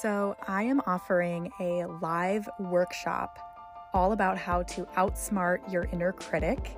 So, 0.00 0.36
I 0.48 0.62
am 0.62 0.80
offering 0.86 1.52
a 1.60 1.84
live 2.00 2.48
workshop 2.58 3.38
all 3.92 4.12
about 4.12 4.38
how 4.38 4.62
to 4.62 4.84
outsmart 4.96 5.70
your 5.70 5.84
inner 5.92 6.12
critic 6.12 6.76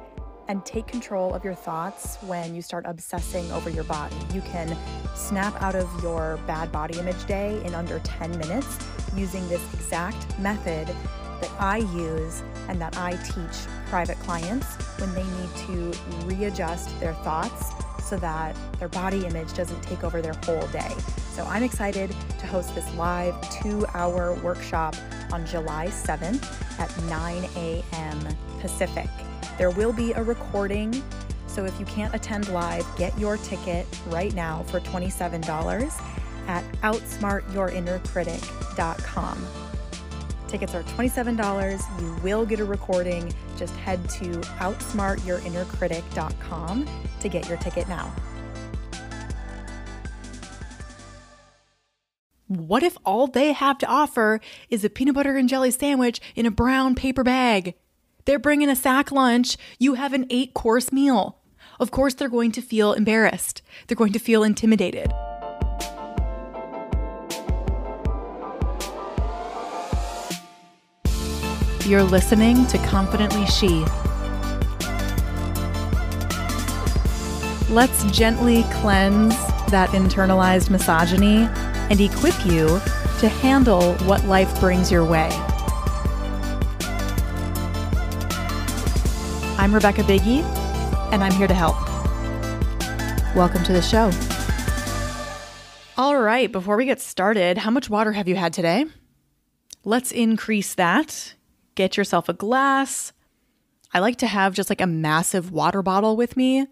and 0.49 0.67
take 0.67 0.89
control 0.89 1.33
of 1.33 1.45
your 1.45 1.55
thoughts 1.55 2.17
when 2.23 2.55
you 2.55 2.61
start 2.61 2.85
obsessing 2.87 3.51
over 3.53 3.71
your 3.71 3.85
body. 3.85 4.17
You 4.33 4.41
can 4.43 4.77
snap 5.15 5.61
out 5.63 5.75
of 5.77 5.89
your 6.03 6.39
bad 6.47 6.73
body 6.73 6.99
image 6.99 7.25
day 7.27 7.63
in 7.65 7.75
under 7.75 8.01
10 8.01 8.37
minutes 8.37 8.79
using 9.15 9.49
this 9.49 9.63
exact 9.73 10.39
method 10.41 10.89
that 11.41 11.51
I 11.59 11.79
use 11.79 12.43
and 12.69 12.81
that 12.81 12.97
I 12.99 13.13
teach 13.17 13.71
private 13.87 14.19
clients 14.21 14.67
when 14.99 15.15
they 15.15 15.25
need 15.25 15.57
to 15.67 16.27
readjust 16.27 16.99
their 17.01 17.15
thoughts 17.15 17.71
so 18.03 18.17
that 18.17 18.57
their 18.79 18.89
body 18.89 19.25
image 19.25 19.55
doesn't 19.55 19.83
take 19.83 20.03
over 20.05 20.21
their 20.21 20.35
whole 20.45 20.67
day. 20.69 20.93
So 21.35 21.45
I'm 21.47 21.63
excited 21.65 22.15
to 22.39 22.47
host 22.47 22.77
this 22.77 22.95
live 22.95 23.35
two 23.51 23.85
hour 23.93 24.35
workshop 24.35 24.95
on 25.33 25.45
July 25.45 25.89
7th 25.89 26.45
at 26.79 26.97
9 27.07 27.49
a.m. 27.57 28.21
Pacific. 28.61 29.09
There 29.59 29.71
will 29.71 29.93
be 29.93 30.13
a 30.13 30.23
recording. 30.23 31.03
So 31.49 31.65
if 31.65 31.77
you 31.81 31.87
can't 31.87 32.15
attend 32.15 32.51
live, 32.51 32.87
get 32.97 33.19
your 33.19 33.37
ticket 33.39 33.85
right 34.07 34.33
now 34.33 34.63
for 34.69 34.79
$27 34.79 36.01
at 36.47 36.65
outsmartyourinnercritic.com. 36.83 39.47
Tickets 40.47 40.73
are 40.73 40.85
$27. 40.85 42.01
You 42.01 42.15
will 42.23 42.47
get 42.47 42.61
a 42.61 42.65
recording. 42.65 43.35
Just 43.57 43.75
head 43.75 44.09
to 44.11 44.27
outsmartyourinnercritic.com 44.61 46.89
to 47.21 47.29
get 47.29 47.49
your 47.49 47.59
ticket 47.59 47.89
now. 47.89 48.15
What 52.55 52.85
if 52.85 52.97
all 53.05 53.27
they 53.27 53.53
have 53.53 53.79
to 53.79 53.87
offer 53.87 54.41
is 54.71 54.85
a 54.85 54.91
peanut 54.91 55.17
butter 55.17 55.37
and 55.37 55.49
jelly 55.49 55.73
sandwich 55.73 56.21
in 56.37 56.47
a 56.47 56.53
brown 56.53 56.95
paper 56.95 57.25
bag? 57.25 57.75
They're 58.27 58.39
bringing 58.39 58.69
a 58.69 58.77
sack 58.77 59.11
lunch. 59.11 59.57
You 59.81 59.95
have 59.95 60.13
an 60.13 60.27
eight 60.31 60.55
course 60.55 60.93
meal. 60.93 61.39
Of 61.81 61.91
course, 61.91 62.15
they're 62.15 62.29
going 62.29 62.53
to 62.53 62.63
feel 62.63 62.93
embarrassed. 62.93 63.61
They're 63.89 63.97
going 63.97 64.13
to 64.13 64.21
feel 64.21 64.45
intimidated. 64.45 65.13
You're 71.85 72.05
listening 72.05 72.67
to 72.69 72.79
Confidently 72.87 73.47
She. 73.47 73.85
Let's 77.69 78.05
gently 78.17 78.63
cleanse 78.75 79.35
that 79.71 79.91
internalized 79.91 80.71
misogyny 80.71 81.49
and 81.91 82.01
equip 82.01 82.35
you 82.47 82.81
to 83.21 83.29
handle 83.29 83.95
what 84.07 84.25
life 84.25 84.59
brings 84.61 84.91
your 84.91 85.05
way. 85.05 85.29
I'm 89.59 89.75
Rebekah 89.75 90.03
Buege, 90.03 90.43
and 91.13 91.23
I'm 91.23 91.33
here 91.33 91.47
to 91.47 91.55
help. 91.55 91.77
Welcome 93.35 93.65
to 93.65 93.73
the 93.73 93.83
show. 93.83 94.11
All 95.97 96.19
right, 96.19 96.51
before 96.51 96.77
we 96.77 96.87
get 96.87 97.01
started, 97.01 97.59
how 97.59 97.71
much 97.71 97.89
water 97.89 98.13
have 98.13 98.29
you 98.29 98.37
had 98.37 98.53
today? 98.53 98.87
Let's 99.85 100.13
increase 100.13 100.75
that 100.75 101.35
get 101.75 101.97
yourself 101.97 102.29
a 102.29 102.33
glass. 102.33 103.13
I 103.93 103.99
like 104.01 104.17
to 104.19 104.27
have 104.27 104.55
just 104.55 104.71
like 104.71 104.81
a 104.81 104.87
massive 104.87 105.51
water 105.51 105.83
bottle 105.83 106.17
with 106.17 106.37
me 106.37 106.67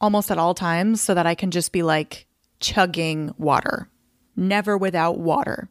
almost 0.00 0.30
at 0.30 0.38
all 0.38 0.54
times 0.54 1.00
so 1.00 1.14
that 1.14 1.26
I 1.26 1.34
can 1.34 1.50
just 1.50 1.72
be 1.72 1.82
like 1.82 2.26
chugging 2.60 3.34
water, 3.38 3.88
never 4.36 4.76
without 4.76 5.18
water. 5.18 5.68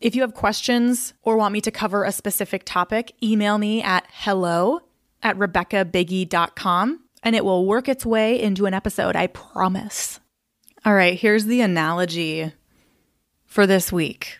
If 0.00 0.14
you 0.14 0.22
have 0.22 0.34
questions 0.34 1.14
or 1.22 1.36
want 1.36 1.52
me 1.52 1.60
to 1.62 1.70
cover 1.70 2.04
a 2.04 2.12
specific 2.12 2.62
topic, 2.64 3.12
email 3.22 3.58
me 3.58 3.82
at 3.82 4.06
hello 4.10 4.80
at 5.22 5.36
rebekahbuege.com 5.36 7.00
and 7.22 7.34
it 7.34 7.44
will 7.44 7.66
work 7.66 7.88
its 7.88 8.06
way 8.06 8.40
into 8.40 8.66
an 8.66 8.74
episode, 8.74 9.16
I 9.16 9.26
promise. 9.28 10.20
All 10.84 10.94
right, 10.94 11.18
here's 11.18 11.46
the 11.46 11.62
analogy 11.62 12.52
for 13.46 13.66
this 13.66 13.90
week 13.90 14.38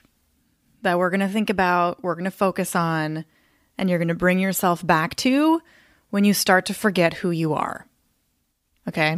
that 0.82 0.98
we're 0.98 1.10
going 1.10 1.20
to 1.20 1.28
think 1.28 1.50
about, 1.50 2.02
we're 2.04 2.14
going 2.14 2.26
to 2.26 2.30
focus 2.30 2.76
on, 2.76 3.24
and 3.76 3.90
you're 3.90 3.98
going 3.98 4.06
to 4.08 4.14
bring 4.14 4.38
yourself 4.38 4.86
back 4.86 5.16
to 5.16 5.60
when 6.10 6.22
you 6.24 6.32
start 6.32 6.66
to 6.66 6.74
forget 6.74 7.14
who 7.14 7.30
you 7.30 7.54
are. 7.54 7.86
Okay? 8.86 9.16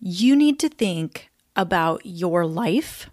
You 0.00 0.36
need 0.36 0.58
to 0.60 0.68
think 0.70 1.30
about 1.56 2.04
your 2.04 2.46
life 2.46 3.10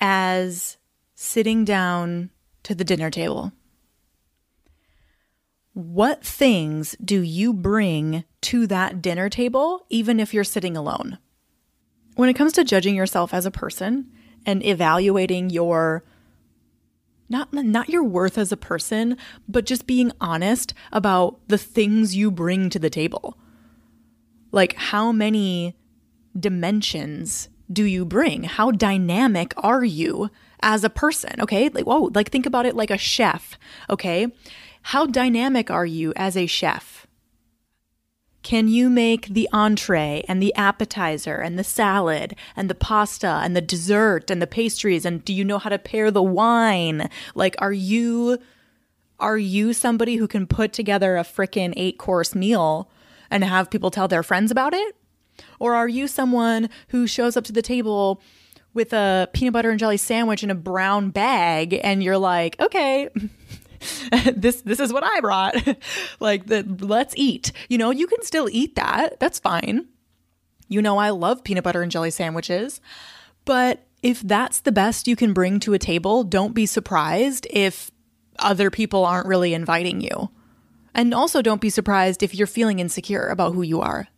as 0.00 0.76
sitting 1.14 1.64
down 1.64 2.30
to 2.62 2.74
the 2.74 2.84
dinner 2.84 3.10
table. 3.10 3.52
What 5.72 6.24
things 6.24 6.96
do 7.02 7.20
you 7.20 7.52
bring 7.52 8.24
to 8.42 8.66
that 8.66 9.00
dinner 9.00 9.28
table, 9.28 9.86
even 9.88 10.18
if 10.18 10.34
you're 10.34 10.44
sitting 10.44 10.76
alone? 10.76 11.18
When 12.16 12.28
it 12.28 12.34
comes 12.34 12.52
to 12.54 12.64
judging 12.64 12.96
yourself 12.96 13.32
as 13.32 13.46
a 13.46 13.50
person 13.50 14.10
and 14.44 14.64
evaluating 14.64 15.50
your 15.50 16.04
not 17.28 17.52
not 17.52 17.88
your 17.88 18.02
worth 18.02 18.36
as 18.36 18.50
a 18.50 18.56
person, 18.56 19.16
but 19.48 19.64
just 19.64 19.86
being 19.86 20.10
honest 20.20 20.74
about 20.90 21.38
the 21.46 21.58
things 21.58 22.16
you 22.16 22.30
bring 22.30 22.68
to 22.70 22.78
the 22.80 22.90
table. 22.90 23.38
Like 24.50 24.74
how 24.74 25.12
many 25.12 25.76
dimensions 26.38 27.48
do 27.72 27.84
you 27.84 28.04
bring? 28.04 28.44
How 28.44 28.70
dynamic 28.70 29.54
are 29.56 29.84
you 29.84 30.30
as 30.60 30.84
a 30.84 30.90
person? 30.90 31.40
Okay? 31.40 31.68
Like 31.68 31.86
whoa, 31.86 32.10
like 32.14 32.30
think 32.30 32.46
about 32.46 32.66
it 32.66 32.76
like 32.76 32.90
a 32.90 32.98
chef, 32.98 33.58
okay? 33.88 34.26
How 34.82 35.06
dynamic 35.06 35.70
are 35.70 35.86
you 35.86 36.12
as 36.16 36.36
a 36.36 36.46
chef? 36.46 37.06
Can 38.42 38.68
you 38.68 38.88
make 38.88 39.26
the 39.26 39.48
entree 39.52 40.24
and 40.26 40.42
the 40.42 40.54
appetizer 40.54 41.36
and 41.36 41.58
the 41.58 41.64
salad 41.64 42.34
and 42.56 42.70
the 42.70 42.74
pasta 42.74 43.40
and 43.44 43.54
the 43.54 43.60
dessert 43.60 44.30
and 44.30 44.40
the 44.40 44.46
pastries 44.46 45.04
and 45.04 45.22
do 45.24 45.34
you 45.34 45.44
know 45.44 45.58
how 45.58 45.68
to 45.68 45.78
pair 45.78 46.10
the 46.10 46.22
wine? 46.22 47.10
Like 47.34 47.54
are 47.58 47.72
you 47.72 48.38
are 49.18 49.36
you 49.36 49.74
somebody 49.74 50.16
who 50.16 50.26
can 50.26 50.46
put 50.46 50.72
together 50.72 51.18
a 51.18 51.22
freaking 51.22 51.76
8-course 51.76 52.34
meal 52.34 52.90
and 53.30 53.44
have 53.44 53.70
people 53.70 53.90
tell 53.90 54.08
their 54.08 54.22
friends 54.22 54.50
about 54.50 54.72
it? 54.72 54.96
Or 55.58 55.74
are 55.74 55.88
you 55.88 56.06
someone 56.06 56.68
who 56.88 57.06
shows 57.06 57.36
up 57.36 57.44
to 57.44 57.52
the 57.52 57.62
table 57.62 58.22
with 58.72 58.92
a 58.92 59.28
peanut 59.32 59.52
butter 59.52 59.70
and 59.70 59.78
jelly 59.78 59.96
sandwich 59.96 60.42
in 60.44 60.50
a 60.50 60.54
brown 60.54 61.10
bag 61.10 61.78
and 61.82 62.02
you're 62.02 62.18
like, 62.18 62.58
"Okay, 62.60 63.08
this 64.34 64.62
this 64.62 64.80
is 64.80 64.92
what 64.92 65.04
I 65.04 65.20
brought. 65.20 65.56
like 66.20 66.46
the 66.46 66.62
let's 66.80 67.14
eat. 67.16 67.52
You 67.68 67.78
know, 67.78 67.90
you 67.90 68.06
can 68.06 68.22
still 68.22 68.48
eat 68.50 68.76
that. 68.76 69.18
That's 69.20 69.38
fine. 69.38 69.88
You 70.68 70.82
know 70.82 70.98
I 70.98 71.10
love 71.10 71.44
peanut 71.44 71.64
butter 71.64 71.82
and 71.82 71.90
jelly 71.90 72.10
sandwiches. 72.10 72.80
But 73.44 73.86
if 74.02 74.20
that's 74.20 74.60
the 74.60 74.72
best 74.72 75.08
you 75.08 75.16
can 75.16 75.32
bring 75.32 75.60
to 75.60 75.74
a 75.74 75.78
table, 75.78 76.24
don't 76.24 76.54
be 76.54 76.66
surprised 76.66 77.46
if 77.50 77.90
other 78.38 78.70
people 78.70 79.04
aren't 79.04 79.26
really 79.26 79.54
inviting 79.54 80.00
you. 80.00 80.30
And 80.94 81.14
also 81.14 81.42
don't 81.42 81.60
be 81.60 81.70
surprised 81.70 82.22
if 82.22 82.34
you're 82.34 82.46
feeling 82.46 82.78
insecure 82.78 83.26
about 83.28 83.54
who 83.54 83.62
you 83.62 83.80
are. 83.80 84.08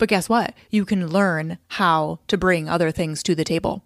But 0.00 0.08
guess 0.08 0.28
what? 0.28 0.54
You 0.70 0.84
can 0.84 1.06
learn 1.06 1.58
how 1.68 2.18
to 2.26 2.36
bring 2.36 2.68
other 2.68 2.90
things 2.90 3.22
to 3.22 3.34
the 3.34 3.44
table. 3.44 3.84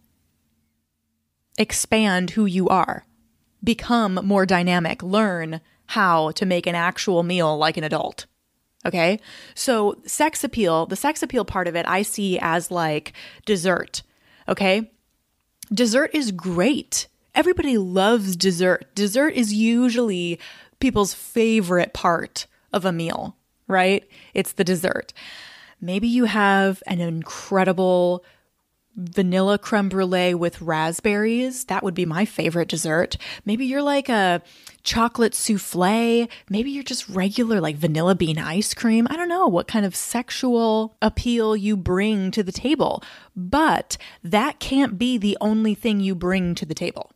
Expand 1.59 2.31
who 2.31 2.47
you 2.47 2.69
are 2.69 3.05
become 3.65 4.21
more 4.23 4.47
dynamic, 4.47 5.03
learn 5.03 5.61
how 5.87 6.31
to 6.33 6.47
make 6.47 6.67
an 6.67 6.75
actual 6.75 7.23
meal 7.23 7.57
like 7.57 7.77
an 7.77 7.85
adult. 7.85 8.27
Okay. 8.87 9.19
So, 9.55 10.01
sex 10.05 10.45
appeal, 10.45 10.87
the 10.87 10.97
sex 10.97 11.23
appeal 11.23 11.45
part 11.45 11.67
of 11.67 11.75
it, 11.75 11.87
I 11.89 12.03
see 12.03 12.39
as 12.39 12.71
like 12.71 13.13
dessert. 13.47 14.03
Okay. 14.47 14.91
Dessert 15.73 16.11
is 16.13 16.31
great. 16.31 17.09
Everybody 17.35 17.79
loves 17.79 18.37
dessert. 18.37 18.95
Dessert 18.95 19.35
is 19.35 19.53
usually 19.53 20.39
people's 20.79 21.15
favorite 21.15 21.95
part 21.95 22.47
of 22.73 22.85
a 22.85 22.93
meal, 22.93 23.37
right? 23.67 24.07
It's 24.35 24.53
the 24.53 24.65
dessert. 24.65 25.13
Maybe 25.81 26.09
you 26.09 26.25
have 26.25 26.83
an 26.87 27.01
incredible 27.01 28.25
vanilla 28.97 29.59
creme 29.59 29.89
brulee 29.89 30.35
with 30.35 30.61
raspberries. 30.63 31.65
That 31.65 31.83
would 31.83 31.95
be 31.95 32.07
my 32.07 32.25
favorite 32.25 32.69
dessert. 32.69 33.17
Maybe 33.45 33.67
you're 33.67 33.83
like 33.83 34.09
a 34.09 34.43
chocolate 34.83 35.35
souffle. 35.35 36.29
Maybe 36.49 36.71
you're 36.71 36.85
just 36.85 37.09
regular 37.09 37.61
like 37.61 37.77
vanilla 37.77 38.15
bean 38.15 38.39
ice 38.39 38.73
cream. 38.75 39.07
I 39.11 39.17
don't 39.17 39.29
know 39.29 39.47
what 39.49 39.67
kind 39.67 39.85
of 39.85 39.97
sexual 39.97 40.97
appeal 41.03 41.57
you 41.57 41.77
bring 41.77 42.31
to 42.33 42.43
the 42.43 42.53
table, 42.53 43.03
but 43.35 43.97
that 44.23 44.61
can't 44.61 44.99
be 44.99 45.19
the 45.19 45.37
only 45.41 45.75
thing 45.75 46.01
you 46.01 46.15
bring 46.15 46.55
to 46.55 46.67
the 46.67 46.75
table. 46.75 47.11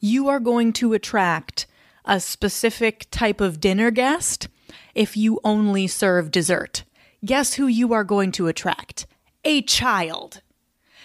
You 0.00 0.28
are 0.28 0.40
going 0.40 0.72
to 0.74 0.94
attract 0.94 1.66
a 2.04 2.20
specific 2.20 3.06
type 3.10 3.40
of 3.40 3.60
dinner 3.60 3.90
guest 3.90 4.48
if 4.94 5.16
you 5.16 5.40
only 5.44 5.86
serve 5.86 6.30
dessert. 6.30 6.84
Guess 7.24 7.54
who 7.54 7.66
you 7.66 7.92
are 7.92 8.04
going 8.04 8.32
to 8.32 8.46
attract? 8.46 9.06
A 9.44 9.62
child. 9.62 10.42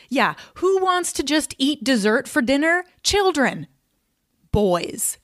Yeah, 0.10 0.36
who 0.56 0.80
wants 0.80 1.12
to 1.14 1.24
just 1.24 1.56
eat 1.58 1.84
dessert 1.84 2.28
for 2.28 2.42
dinner? 2.42 2.84
Children. 3.02 3.68
Boys. 4.52 5.18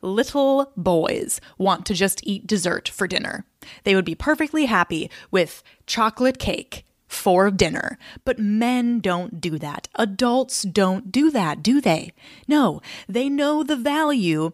Little 0.00 0.72
boys 0.76 1.40
want 1.58 1.84
to 1.86 1.94
just 1.94 2.26
eat 2.26 2.46
dessert 2.46 2.88
for 2.88 3.06
dinner. 3.06 3.44
They 3.84 3.94
would 3.94 4.04
be 4.06 4.14
perfectly 4.14 4.64
happy 4.64 5.10
with 5.30 5.62
chocolate 5.86 6.38
cake 6.38 6.84
for 7.06 7.50
dinner. 7.50 7.98
But 8.24 8.38
men 8.38 9.00
don't 9.00 9.40
do 9.40 9.58
that. 9.58 9.88
Adults 9.96 10.62
don't 10.62 11.12
do 11.12 11.30
that, 11.30 11.62
do 11.62 11.80
they? 11.80 12.12
No, 12.48 12.80
they 13.06 13.28
know 13.28 13.62
the 13.62 13.76
value 13.76 14.52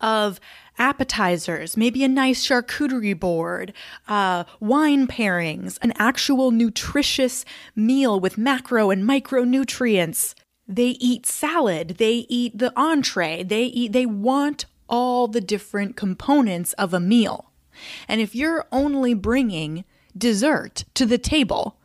of 0.00 0.40
appetizers, 0.78 1.76
maybe 1.76 2.02
a 2.04 2.08
nice 2.08 2.46
charcuterie 2.46 3.18
board, 3.18 3.72
uh, 4.08 4.44
wine 4.60 5.06
pairings, 5.06 5.78
an 5.82 5.92
actual 5.96 6.50
nutritious 6.50 7.44
meal 7.76 8.18
with 8.18 8.38
macro 8.38 8.90
and 8.90 9.08
micronutrients. 9.08 10.34
They 10.66 10.90
eat 11.00 11.26
salad, 11.26 11.96
they 11.98 12.26
eat 12.28 12.58
the 12.58 12.72
entree, 12.76 13.42
they 13.42 13.64
eat, 13.64 13.92
they 13.92 14.06
want 14.06 14.66
all 14.88 15.28
the 15.28 15.40
different 15.40 15.96
components 15.96 16.72
of 16.74 16.92
a 16.92 17.00
meal. 17.00 17.52
And 18.08 18.20
if 18.20 18.34
you're 18.34 18.66
only 18.72 19.14
bringing 19.14 19.84
dessert 20.16 20.84
to 20.94 21.06
the 21.06 21.18
table, 21.18 21.76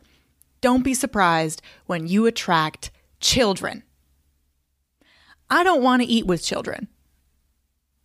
don't 0.60 0.84
be 0.84 0.94
surprised 0.94 1.62
when 1.86 2.06
you 2.06 2.26
attract 2.26 2.90
children. 3.20 3.82
I 5.48 5.64
don't 5.64 5.82
want 5.82 6.02
to 6.02 6.08
eat 6.08 6.26
with 6.26 6.44
children. 6.44 6.88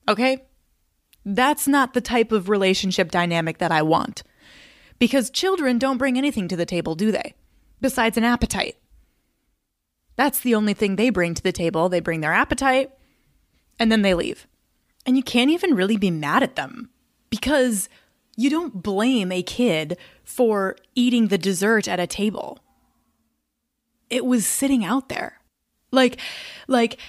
Okay? 0.07 0.45
That's 1.25 1.68
not 1.68 1.94
the 1.94 2.01
type 2.01 2.31
of 2.31 2.50
relationship 2.50 3.10
dynamic 3.10 3.57
that 3.57 3.72
I 3.72 3.81
want. 3.81 4.24
Because 5.00 5.30
children 5.30 5.80
don't 5.80 5.98
bring 5.98 6.18
anything 6.18 6.48
to 6.48 6.56
the 6.56 6.66
table, 6.66 6.95
do 6.95 7.12
they? 7.12 7.33
Besides 7.81 8.18
an 8.18 8.24
appetite. 8.24 8.77
That's 10.16 10.39
the 10.39 10.56
only 10.56 10.74
thing 10.74 10.95
they 10.95 11.10
bring 11.10 11.33
to 11.33 11.44
the 11.44 11.51
table. 11.51 11.89
They 11.89 12.00
bring 12.00 12.22
their 12.22 12.33
appetite 12.33 12.92
and 13.80 13.92
then 13.92 14.01
they 14.01 14.13
leave. 14.13 14.48
And 15.06 15.18
you 15.18 15.24
can't 15.24 15.51
even 15.51 15.75
really 15.75 15.98
be 15.98 16.12
mad 16.12 16.44
at 16.44 16.56
them 16.56 16.89
because 17.30 17.89
you 18.38 18.50
don't 18.50 18.81
blame 18.81 19.31
a 19.31 19.44
kid 19.44 19.98
for 20.24 20.75
eating 20.95 21.28
the 21.28 21.38
dessert 21.38 21.88
at 21.88 22.00
a 22.00 22.07
table. 22.07 22.60
It 24.10 24.25
was 24.25 24.45
sitting 24.45 24.86
out 24.86 25.10
there. 25.10 25.39
Like 25.92 26.19
like 26.68 27.00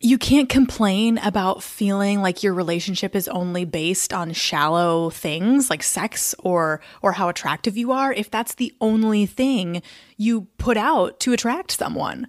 you 0.00 0.18
can't 0.18 0.48
complain 0.48 1.18
about 1.18 1.62
feeling 1.62 2.20
like 2.20 2.42
your 2.42 2.52
relationship 2.52 3.14
is 3.16 3.28
only 3.28 3.64
based 3.64 4.12
on 4.12 4.32
shallow 4.32 5.08
things 5.10 5.70
like 5.70 5.82
sex 5.82 6.34
or 6.40 6.80
or 7.00 7.12
how 7.12 7.28
attractive 7.28 7.76
you 7.76 7.92
are 7.92 8.12
if 8.12 8.30
that's 8.30 8.56
the 8.56 8.72
only 8.80 9.24
thing 9.24 9.82
you 10.16 10.42
put 10.58 10.76
out 10.76 11.20
to 11.20 11.32
attract 11.32 11.70
someone. 11.70 12.26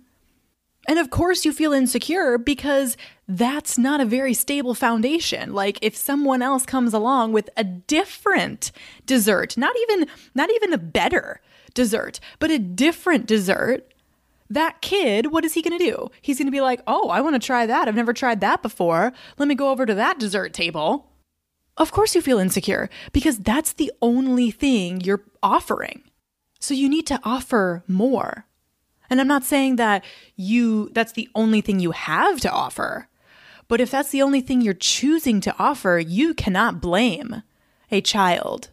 And 0.87 0.99
of 0.99 1.09
course, 1.09 1.45
you 1.45 1.51
feel 1.51 1.73
insecure 1.73 2.37
because 2.37 2.95
that's 3.27 3.77
not 3.77 4.01
a 4.01 4.05
very 4.05 4.35
stable 4.35 4.75
foundation. 4.75 5.53
Like 5.53 5.79
if 5.81 5.95
someone 5.95 6.43
else 6.43 6.65
comes 6.65 6.93
along 6.93 7.33
with 7.33 7.49
a 7.57 7.63
different 7.63 8.71
dessert, 9.05 9.57
not 9.57 9.75
even 9.81 10.07
not 10.35 10.51
even 10.51 10.73
a 10.73 10.77
better 10.77 11.41
dessert, 11.73 12.19
but 12.39 12.51
a 12.51 12.59
different 12.59 13.25
dessert, 13.25 13.91
that 14.49 14.81
kid, 14.81 15.31
what 15.31 15.45
is 15.45 15.53
he 15.53 15.61
going 15.61 15.77
to 15.77 15.83
do? 15.83 16.09
He's 16.21 16.37
going 16.37 16.47
to 16.47 16.51
be 16.51 16.61
like, 16.61 16.81
"Oh, 16.87 17.09
I 17.09 17.21
want 17.21 17.35
to 17.35 17.45
try 17.45 17.65
that. 17.65 17.87
I've 17.87 17.95
never 17.95 18.13
tried 18.13 18.41
that 18.41 18.61
before. 18.61 19.13
Let 19.37 19.47
me 19.47 19.55
go 19.55 19.69
over 19.69 19.85
to 19.85 19.95
that 19.95 20.19
dessert 20.19 20.53
table." 20.53 21.11
Of 21.77 21.91
course 21.91 22.15
you 22.15 22.21
feel 22.21 22.39
insecure 22.39 22.89
because 23.11 23.37
that's 23.39 23.73
the 23.73 23.91
only 24.01 24.49
thing 24.49 25.01
you're 25.01 25.25
offering. 25.43 26.03
So 26.59 26.73
you 26.73 26.87
need 26.87 27.05
to 27.07 27.19
offer 27.23 27.83
more. 27.87 28.45
And 29.09 29.19
I'm 29.19 29.27
not 29.27 29.43
saying 29.43 29.75
that 29.75 30.03
you 30.35 30.89
that's 30.93 31.11
the 31.11 31.29
only 31.35 31.61
thing 31.61 31.79
you 31.79 31.91
have 31.91 32.39
to 32.41 32.51
offer. 32.51 33.07
But 33.67 33.81
if 33.81 33.91
that's 33.91 34.11
the 34.11 34.21
only 34.21 34.41
thing 34.41 34.61
you're 34.61 34.73
choosing 34.73 35.41
to 35.41 35.55
offer, 35.57 35.97
you 35.97 36.33
cannot 36.33 36.81
blame 36.81 37.41
a 37.91 38.01
child, 38.01 38.69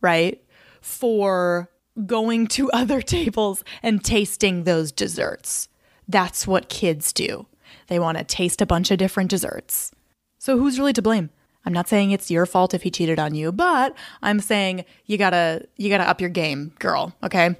right? 0.00 0.42
For 0.80 1.70
going 2.06 2.46
to 2.48 2.70
other 2.72 3.02
tables 3.02 3.64
and 3.82 4.04
tasting 4.04 4.64
those 4.64 4.92
desserts. 4.92 5.68
That's 6.08 6.46
what 6.46 6.68
kids 6.68 7.12
do. 7.12 7.46
They 7.86 7.98
want 7.98 8.18
to 8.18 8.24
taste 8.24 8.60
a 8.60 8.66
bunch 8.66 8.90
of 8.90 8.98
different 8.98 9.30
desserts. 9.30 9.92
So 10.38 10.58
who's 10.58 10.78
really 10.78 10.92
to 10.94 11.02
blame? 11.02 11.30
I'm 11.64 11.72
not 11.72 11.88
saying 11.88 12.10
it's 12.10 12.30
your 12.30 12.46
fault 12.46 12.72
if 12.72 12.82
he 12.82 12.90
cheated 12.90 13.18
on 13.18 13.34
you, 13.34 13.52
but 13.52 13.94
I'm 14.22 14.40
saying 14.40 14.84
you 15.06 15.18
got 15.18 15.30
to 15.30 15.66
you 15.76 15.90
got 15.90 15.98
to 15.98 16.08
up 16.08 16.20
your 16.20 16.30
game, 16.30 16.72
girl, 16.78 17.14
okay? 17.22 17.56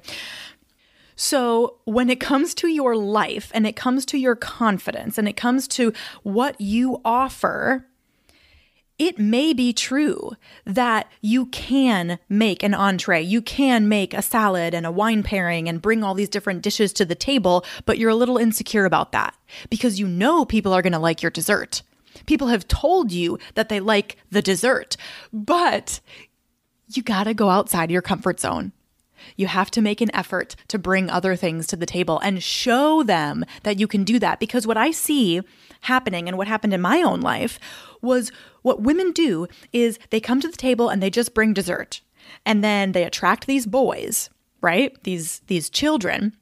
So, 1.15 1.77
when 1.85 2.09
it 2.09 2.19
comes 2.19 2.55
to 2.55 2.67
your 2.67 2.95
life 2.95 3.51
and 3.53 3.67
it 3.67 3.75
comes 3.75 4.07
to 4.07 4.17
your 4.17 4.35
confidence 4.35 5.19
and 5.19 5.27
it 5.27 5.37
comes 5.37 5.67
to 5.67 5.93
what 6.23 6.59
you 6.59 6.99
offer, 7.05 7.85
it 9.01 9.17
may 9.17 9.51
be 9.51 9.73
true 9.73 10.33
that 10.63 11.11
you 11.21 11.47
can 11.47 12.19
make 12.29 12.61
an 12.61 12.75
entree, 12.75 13.19
you 13.19 13.41
can 13.41 13.89
make 13.89 14.13
a 14.13 14.21
salad 14.21 14.75
and 14.75 14.85
a 14.85 14.91
wine 14.91 15.23
pairing 15.23 15.67
and 15.67 15.81
bring 15.81 16.03
all 16.03 16.13
these 16.13 16.29
different 16.29 16.61
dishes 16.61 16.93
to 16.93 17.03
the 17.03 17.15
table, 17.15 17.65
but 17.87 17.97
you're 17.97 18.11
a 18.11 18.15
little 18.15 18.37
insecure 18.37 18.85
about 18.85 19.11
that 19.11 19.35
because 19.71 19.99
you 19.99 20.07
know 20.07 20.45
people 20.45 20.71
are 20.71 20.83
going 20.83 20.93
to 20.93 20.99
like 20.99 21.23
your 21.23 21.31
dessert. 21.31 21.81
People 22.27 22.49
have 22.49 22.67
told 22.67 23.11
you 23.11 23.39
that 23.55 23.69
they 23.69 23.79
like 23.79 24.17
the 24.29 24.39
dessert, 24.43 24.97
but 25.33 25.99
you 26.93 27.01
got 27.01 27.23
to 27.23 27.33
go 27.33 27.49
outside 27.49 27.89
your 27.89 28.03
comfort 28.03 28.39
zone. 28.39 28.71
You 29.35 29.47
have 29.47 29.71
to 29.71 29.81
make 29.81 30.01
an 30.01 30.13
effort 30.15 30.55
to 30.67 30.79
bring 30.79 31.09
other 31.09 31.35
things 31.35 31.67
to 31.67 31.75
the 31.75 31.85
table 31.85 32.19
and 32.19 32.41
show 32.41 33.03
them 33.03 33.45
that 33.63 33.79
you 33.79 33.87
can 33.87 34.03
do 34.03 34.19
that. 34.19 34.39
Because 34.39 34.67
what 34.67 34.77
I 34.77 34.91
see 34.91 35.41
happening 35.81 36.27
and 36.27 36.37
what 36.37 36.47
happened 36.47 36.73
in 36.73 36.81
my 36.81 37.01
own 37.01 37.21
life 37.21 37.59
was 38.01 38.31
what 38.61 38.81
women 38.81 39.11
do 39.11 39.47
is 39.73 39.99
they 40.09 40.19
come 40.19 40.41
to 40.41 40.47
the 40.47 40.57
table 40.57 40.89
and 40.89 41.01
they 41.01 41.09
just 41.09 41.33
bring 41.33 41.53
dessert. 41.53 42.01
And 42.45 42.63
then 42.63 42.91
they 42.91 43.03
attract 43.03 43.47
these 43.47 43.65
boys, 43.65 44.29
right? 44.61 45.01
These 45.03 45.41
these 45.47 45.69
children 45.69 46.37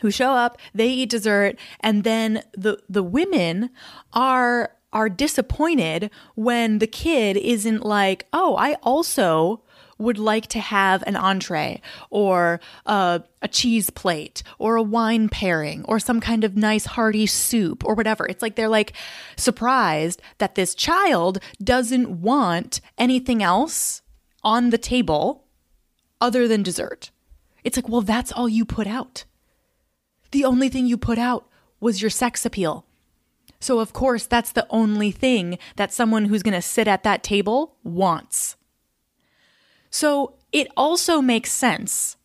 who 0.00 0.10
show 0.10 0.32
up, 0.32 0.58
they 0.74 0.88
eat 0.88 1.10
dessert, 1.10 1.56
and 1.80 2.04
then 2.04 2.42
the 2.52 2.78
the 2.88 3.02
women 3.02 3.70
are 4.12 4.72
are 4.92 5.08
disappointed 5.08 6.10
when 6.34 6.78
the 6.78 6.86
kid 6.86 7.36
isn't 7.36 7.84
like, 7.84 8.26
"Oh, 8.32 8.56
I 8.56 8.74
also 8.82 9.62
would 9.98 10.18
like 10.18 10.46
to 10.48 10.60
have 10.60 11.02
an 11.06 11.16
entree 11.16 11.80
or 12.10 12.60
a, 12.86 13.22
a 13.42 13.48
cheese 13.48 13.90
plate 13.90 14.42
or 14.58 14.76
a 14.76 14.82
wine 14.82 15.28
pairing 15.28 15.84
or 15.84 15.98
some 15.98 16.20
kind 16.20 16.44
of 16.44 16.56
nice 16.56 16.86
hearty 16.86 17.26
soup 17.26 17.84
or 17.84 17.94
whatever. 17.94 18.26
It's 18.26 18.42
like 18.42 18.54
they're 18.54 18.68
like 18.68 18.92
surprised 19.36 20.22
that 20.38 20.54
this 20.54 20.74
child 20.74 21.38
doesn't 21.62 22.20
want 22.20 22.80
anything 22.96 23.42
else 23.42 24.02
on 24.42 24.70
the 24.70 24.78
table 24.78 25.44
other 26.20 26.48
than 26.48 26.62
dessert. 26.62 27.10
It's 27.64 27.76
like, 27.76 27.88
well, 27.88 28.00
that's 28.00 28.32
all 28.32 28.48
you 28.48 28.64
put 28.64 28.86
out. 28.86 29.24
The 30.30 30.44
only 30.44 30.68
thing 30.68 30.86
you 30.86 30.96
put 30.96 31.18
out 31.18 31.48
was 31.80 32.00
your 32.00 32.10
sex 32.10 32.44
appeal. 32.44 32.84
So, 33.60 33.80
of 33.80 33.92
course, 33.92 34.26
that's 34.26 34.52
the 34.52 34.66
only 34.70 35.10
thing 35.10 35.58
that 35.76 35.92
someone 35.92 36.26
who's 36.26 36.42
going 36.42 36.54
to 36.54 36.62
sit 36.62 36.86
at 36.86 37.02
that 37.02 37.22
table 37.22 37.76
wants. 37.82 38.56
So 39.90 40.34
it 40.52 40.68
also 40.76 41.20
makes 41.20 41.52
sense 41.52 42.16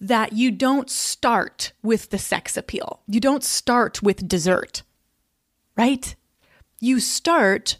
that 0.00 0.32
you 0.32 0.50
don't 0.50 0.88
start 0.88 1.72
with 1.82 2.10
the 2.10 2.18
sex 2.18 2.56
appeal. 2.56 3.02
You 3.06 3.20
don't 3.20 3.44
start 3.44 4.02
with 4.02 4.26
dessert, 4.26 4.82
right? 5.76 6.14
You 6.80 7.00
start 7.00 7.76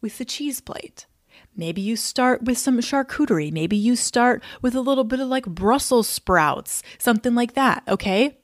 with 0.00 0.18
the 0.18 0.24
cheese 0.24 0.60
plate. 0.60 1.06
Maybe 1.54 1.80
you 1.80 1.96
start 1.96 2.44
with 2.44 2.56
some 2.56 2.78
charcuterie. 2.78 3.52
Maybe 3.52 3.76
you 3.76 3.96
start 3.96 4.42
with 4.62 4.74
a 4.74 4.80
little 4.80 5.04
bit 5.04 5.20
of 5.20 5.28
like 5.28 5.44
Brussels 5.44 6.08
sprouts, 6.08 6.82
something 6.98 7.34
like 7.34 7.54
that, 7.54 7.82
okay? 7.88 8.38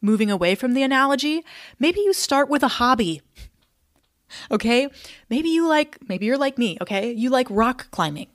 Moving 0.00 0.30
away 0.30 0.54
from 0.54 0.72
the 0.72 0.82
analogy, 0.82 1.44
maybe 1.78 2.00
you 2.00 2.14
start 2.14 2.48
with 2.48 2.62
a 2.62 2.68
hobby. 2.68 3.20
Okay? 4.50 4.88
Maybe 5.28 5.50
you 5.50 5.68
like, 5.68 5.98
maybe 6.08 6.24
you're 6.24 6.38
like 6.38 6.56
me, 6.56 6.78
okay? 6.80 7.12
You 7.12 7.30
like 7.30 7.46
rock 7.50 7.90
climbing. 7.90 8.28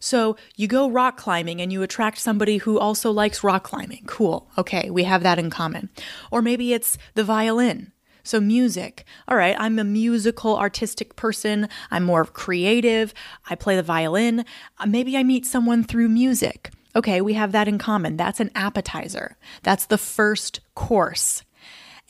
So 0.00 0.36
you 0.56 0.68
go 0.68 0.90
rock 0.90 1.16
climbing 1.16 1.60
and 1.60 1.72
you 1.72 1.82
attract 1.82 2.18
somebody 2.18 2.58
who 2.58 2.78
also 2.78 3.10
likes 3.10 3.44
rock 3.44 3.64
climbing. 3.64 4.04
Cool. 4.06 4.48
Okay, 4.58 4.90
we 4.90 5.04
have 5.04 5.22
that 5.22 5.38
in 5.38 5.50
common. 5.50 5.90
Or 6.30 6.42
maybe 6.42 6.72
it's 6.72 6.98
the 7.14 7.24
violin. 7.24 7.92
So, 8.22 8.40
music. 8.40 9.04
All 9.28 9.36
right, 9.36 9.54
I'm 9.56 9.78
a 9.78 9.84
musical, 9.84 10.58
artistic 10.58 11.14
person. 11.14 11.68
I'm 11.92 12.02
more 12.02 12.24
creative. 12.24 13.14
I 13.48 13.54
play 13.54 13.76
the 13.76 13.84
violin. 13.84 14.44
Uh, 14.80 14.86
maybe 14.86 15.16
I 15.16 15.22
meet 15.22 15.46
someone 15.46 15.84
through 15.84 16.08
music. 16.08 16.72
Okay, 16.96 17.20
we 17.20 17.34
have 17.34 17.52
that 17.52 17.68
in 17.68 17.78
common. 17.78 18.16
That's 18.16 18.40
an 18.40 18.50
appetizer. 18.56 19.36
That's 19.62 19.86
the 19.86 19.96
first 19.96 20.58
course. 20.74 21.44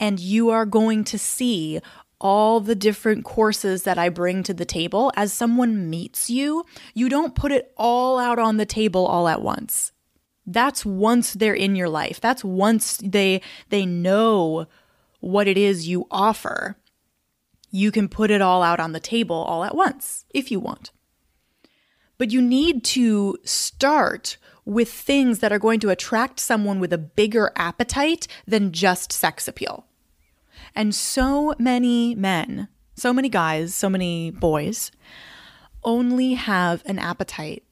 And 0.01 0.19
you 0.19 0.49
are 0.49 0.65
going 0.65 1.05
to 1.05 1.19
see 1.19 1.81
all 2.21 2.61
the 2.61 2.75
different 2.75 3.25
courses 3.25 3.83
that 3.83 3.99
I 3.99 4.09
bring 4.09 4.43
to 4.45 4.55
the 4.55 4.65
table, 4.65 5.13
as 5.17 5.33
someone 5.33 5.91
meets 5.91 6.31
you, 6.31 6.65
you 6.95 7.09
don't 7.09 7.35
put 7.35 7.53
it 7.53 7.73
all 7.77 8.19
out 8.19 8.39
on 8.39 8.57
the 8.57 8.67
table 8.67 9.07
all 9.07 9.29
at 9.29 9.43
once. 9.43 9.93
That's 10.47 10.87
once 10.87 11.35
they're 11.35 11.55
in 11.55 11.77
your 11.77 11.89
life. 11.89 12.21
That's 12.21 12.45
once 12.45 12.99
they 12.99 13.43
they 13.69 13.85
know 13.85 14.67
what 15.21 15.49
it 15.49 15.59
is 15.59 15.89
you 15.89 16.07
offer. 16.11 16.77
You 17.71 17.91
can 17.91 18.09
put 18.09 18.31
it 18.31 18.41
all 18.41 18.63
out 18.63 18.81
on 18.81 18.93
the 18.93 19.01
table 19.01 19.37
all 19.37 19.65
at 19.65 19.75
once 19.75 20.25
if 20.31 20.51
you 20.51 20.61
want. 20.61 20.93
But 22.17 22.31
you 22.31 22.41
need 22.41 22.85
to 22.85 23.37
start 23.45 24.39
with 24.65 24.91
things 24.91 25.41
that 25.41 25.53
are 25.53 25.59
going 25.59 25.81
to 25.81 25.91
attract 25.91 26.41
someone 26.41 26.81
with 26.81 26.93
a 26.93 26.99
bigger 26.99 27.53
appetite 27.57 28.27
than 28.47 28.73
just 28.73 29.13
sex 29.13 29.47
appeal. 29.47 29.86
And 30.77 30.95
so 30.95 31.55
many 31.59 32.15
men, 32.15 32.69
so 32.95 33.13
many 33.15 33.31
guys, 33.31 33.75
so 33.75 33.89
many 33.89 34.31
boys 34.31 34.93
only 35.83 36.35
have 36.35 36.83
an 36.85 36.99
appetite 36.99 37.65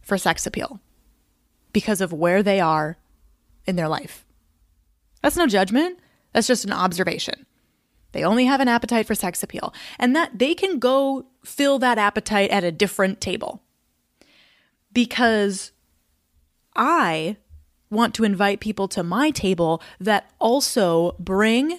for 0.00 0.18
sex 0.18 0.44
appeal 0.44 0.80
because 1.72 2.00
of 2.00 2.12
where 2.12 2.42
they 2.42 2.58
are 2.58 2.98
in 3.64 3.76
their 3.76 3.88
life. 3.88 4.26
That's 5.22 5.36
no 5.36 5.46
judgment, 5.46 6.00
that's 6.32 6.48
just 6.48 6.64
an 6.64 6.72
observation. 6.72 7.46
They 8.10 8.24
only 8.24 8.46
have 8.46 8.60
an 8.60 8.68
appetite 8.68 9.06
for 9.06 9.14
sex 9.14 9.42
appeal, 9.42 9.72
and 9.98 10.14
that 10.16 10.38
they 10.38 10.54
can 10.54 10.80
go 10.80 11.26
fill 11.44 11.78
that 11.78 11.96
appetite 11.96 12.50
at 12.50 12.64
a 12.64 12.72
different 12.72 13.20
table. 13.20 13.62
Because 14.92 15.70
I 16.74 17.36
want 17.88 18.14
to 18.14 18.24
invite 18.24 18.60
people 18.60 18.88
to 18.88 19.02
my 19.02 19.30
table 19.30 19.80
that 20.00 20.30
also 20.40 21.14
bring 21.18 21.78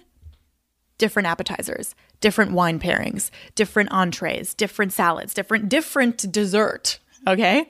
different 0.97 1.27
appetizers, 1.27 1.95
different 2.21 2.51
wine 2.51 2.79
pairings, 2.79 3.29
different 3.55 3.91
entrees, 3.91 4.53
different 4.53 4.93
salads, 4.93 5.33
different 5.33 5.69
different 5.69 6.31
dessert, 6.31 6.99
okay? 7.27 7.69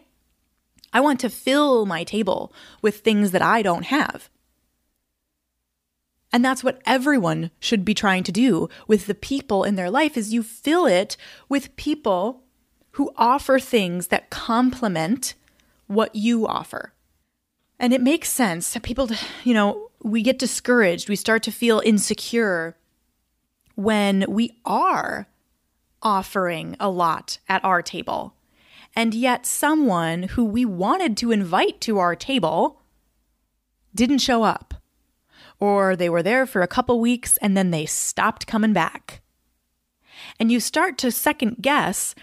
I 0.91 0.99
want 0.99 1.19
to 1.21 1.29
fill 1.29 1.85
my 1.85 2.03
table 2.03 2.53
with 2.81 2.99
things 2.99 3.31
that 3.31 3.41
I 3.41 3.61
don't 3.61 3.85
have. 3.85 4.29
And 6.31 6.43
that's 6.43 6.63
what 6.63 6.81
everyone 6.85 7.51
should 7.59 7.85
be 7.85 7.93
trying 7.93 8.23
to 8.23 8.31
do 8.31 8.67
with 8.87 9.05
the 9.05 9.15
people 9.15 9.63
in 9.63 9.75
their 9.75 9.91
life 9.91 10.17
is 10.17 10.33
you 10.33 10.41
fill 10.41 10.87
it 10.87 11.15
with 11.47 11.75
people 11.75 12.43
who 12.91 13.11
offer 13.15 13.59
things 13.59 14.07
that 14.07 14.31
complement 14.31 15.35
what 15.87 16.15
you 16.15 16.47
offer. 16.47 16.93
And 17.79 17.93
it 17.93 18.01
makes 18.01 18.29
sense. 18.29 18.75
People, 18.81 19.09
you 19.43 19.53
know, 19.53 19.89
we 20.01 20.21
get 20.21 20.39
discouraged. 20.39 21.09
We 21.09 21.15
start 21.15 21.43
to 21.43 21.51
feel 21.51 21.81
insecure 21.85 22.75
when 23.75 24.25
we 24.27 24.57
are 24.65 25.27
offering 26.01 26.75
a 26.79 26.89
lot 26.89 27.39
at 27.47 27.63
our 27.63 27.81
table. 27.81 28.35
And 28.95 29.13
yet, 29.13 29.45
someone 29.45 30.23
who 30.23 30.43
we 30.43 30.65
wanted 30.65 31.17
to 31.17 31.31
invite 31.31 31.81
to 31.81 31.97
our 31.97 32.15
table 32.15 32.81
didn't 33.95 34.19
show 34.19 34.43
up. 34.43 34.75
Or 35.59 35.95
they 35.95 36.09
were 36.09 36.23
there 36.23 36.45
for 36.45 36.61
a 36.61 36.67
couple 36.67 36.99
weeks 36.99 37.37
and 37.37 37.55
then 37.55 37.71
they 37.71 37.85
stopped 37.85 38.45
coming 38.45 38.73
back. 38.73 39.21
And 40.39 40.51
you 40.51 40.59
start 40.59 40.97
to 40.99 41.11
second 41.11 41.57
guess 41.61 42.15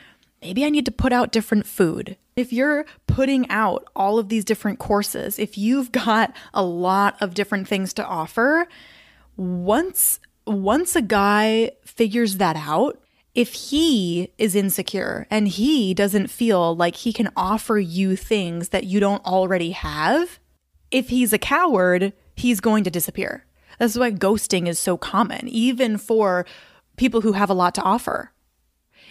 maybe 0.42 0.64
I 0.64 0.70
need 0.70 0.84
to 0.86 0.92
put 0.92 1.12
out 1.12 1.32
different 1.32 1.66
food. 1.66 2.16
If 2.36 2.52
you're 2.52 2.86
putting 3.06 3.48
out 3.50 3.88
all 3.94 4.18
of 4.18 4.28
these 4.28 4.44
different 4.44 4.78
courses, 4.78 5.38
if 5.38 5.58
you've 5.58 5.92
got 6.06 6.34
a 6.54 6.62
lot 6.62 7.16
of 7.20 7.34
different 7.34 7.66
things 7.66 7.92
to 7.94 8.06
offer, 8.06 8.68
once 9.36 10.20
once 10.46 10.96
a 10.96 11.02
guy 11.02 11.72
figures 11.84 12.36
that 12.36 12.56
out, 12.56 13.00
if 13.34 13.52
he 13.52 14.32
is 14.38 14.56
insecure 14.56 15.26
and 15.30 15.46
he 15.46 15.94
doesn't 15.94 16.28
feel 16.28 16.74
like 16.74 16.96
he 16.96 17.12
can 17.12 17.30
offer 17.36 17.78
you 17.78 18.16
things 18.16 18.70
that 18.70 18.84
you 18.84 18.98
don't 18.98 19.24
already 19.24 19.70
have, 19.70 20.40
if 20.90 21.08
he's 21.08 21.32
a 21.32 21.38
coward, 21.38 22.12
he's 22.34 22.60
going 22.60 22.84
to 22.84 22.90
disappear. 22.90 23.44
That's 23.78 23.96
why 23.96 24.10
ghosting 24.10 24.66
is 24.66 24.78
so 24.78 24.96
common, 24.96 25.48
even 25.48 25.96
for 25.96 26.44
people 26.96 27.20
who 27.20 27.32
have 27.32 27.50
a 27.50 27.54
lot 27.54 27.74
to 27.76 27.82
offer. 27.82 28.32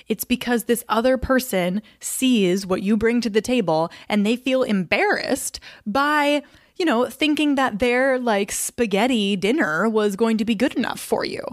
It's 0.08 0.26
because 0.26 0.64
this 0.64 0.84
other 0.90 1.18
person 1.18 1.82
sees 2.00 2.66
what 2.66 2.82
you 2.84 2.98
bring 2.98 3.22
to 3.22 3.30
the 3.30 3.42
table 3.42 3.92
and 4.08 4.26
they 4.26 4.36
feel 4.36 4.64
embarrassed 4.64 5.60
by, 5.86 6.44
you 6.80 6.86
know, 6.86 7.06
thinking 7.06 7.56
that 7.56 7.80
their 7.80 8.18
like 8.18 8.52
spaghetti 8.52 9.36
dinner 9.36 9.88
was 9.88 10.16
going 10.16 10.38
to 10.38 10.46
be 10.46 10.56
good 10.56 10.76
enough 10.76 11.00
for 11.00 11.26
you. 11.26 11.44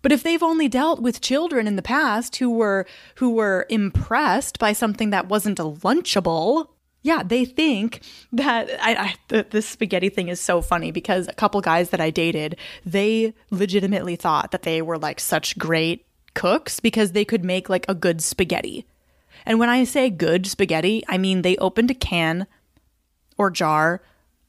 But 0.00 0.12
if 0.12 0.22
they've 0.22 0.42
only 0.42 0.68
dealt 0.68 1.02
with 1.02 1.20
children 1.20 1.66
in 1.66 1.74
the 1.74 1.82
past 1.82 2.36
who 2.36 2.48
were 2.50 2.86
who 3.16 3.30
were 3.30 3.66
impressed 3.68 4.60
by 4.60 4.72
something 4.72 5.10
that 5.10 5.26
wasn't 5.26 5.58
a 5.58 5.64
lunchable, 5.64 6.68
yeah, 7.02 7.24
they 7.24 7.44
think 7.44 8.02
that 8.32 8.70
I, 8.80 9.16
I 9.32 9.60
spaghetti 9.60 10.08
thing 10.08 10.28
is 10.28 10.40
so 10.40 10.62
funny 10.62 10.92
because 10.92 11.26
a 11.26 11.32
couple 11.32 11.60
guys 11.60 11.90
that 11.90 12.00
I 12.00 12.10
dated, 12.10 12.56
they 12.84 13.34
legitimately 13.50 14.14
thought 14.14 14.52
that 14.52 14.62
they 14.62 14.80
were 14.80 14.98
like 14.98 15.18
such 15.18 15.58
great 15.58 16.06
cooks 16.34 16.78
because 16.78 17.10
they 17.10 17.24
could 17.24 17.44
make 17.44 17.68
like 17.68 17.86
a 17.88 17.94
good 17.94 18.22
spaghetti. 18.22 18.86
And 19.44 19.58
when 19.58 19.68
I 19.68 19.82
say 19.82 20.10
good 20.10 20.46
spaghetti, 20.46 21.02
I 21.08 21.18
mean 21.18 21.42
they 21.42 21.56
opened 21.56 21.90
a 21.90 21.94
can 21.94 22.46
or 23.38 23.50
jar 23.50 24.02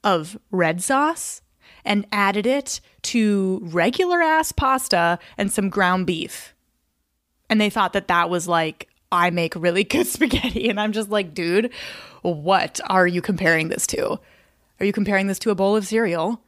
of 0.04 0.38
red 0.50 0.82
sauce 0.82 1.42
and 1.84 2.06
added 2.12 2.46
it 2.46 2.80
to 3.02 3.60
regular 3.62 4.22
ass 4.22 4.52
pasta 4.52 5.18
and 5.36 5.52
some 5.52 5.68
ground 5.68 6.06
beef. 6.06 6.54
And 7.50 7.60
they 7.60 7.70
thought 7.70 7.94
that 7.94 8.08
that 8.08 8.28
was 8.28 8.46
like, 8.46 8.88
I 9.10 9.30
make 9.30 9.54
really 9.54 9.84
good 9.84 10.06
spaghetti. 10.08 10.68
And 10.68 10.80
I'm 10.80 10.92
just 10.92 11.10
like, 11.10 11.34
dude, 11.34 11.72
what 12.22 12.80
are 12.88 13.06
you 13.06 13.22
comparing 13.22 13.68
this 13.68 13.86
to? 13.88 14.18
Are 14.80 14.86
you 14.86 14.92
comparing 14.92 15.26
this 15.26 15.38
to 15.40 15.50
a 15.50 15.54
bowl 15.54 15.76
of 15.76 15.86
cereal? 15.86 16.42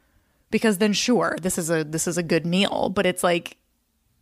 Because 0.51 0.77
then 0.77 0.93
sure, 0.93 1.37
this 1.41 1.57
is 1.57 1.69
a 1.69 1.83
this 1.83 2.07
is 2.07 2.17
a 2.17 2.23
good 2.23 2.45
meal, 2.45 2.89
but 2.89 3.05
it's 3.05 3.23
like 3.23 3.57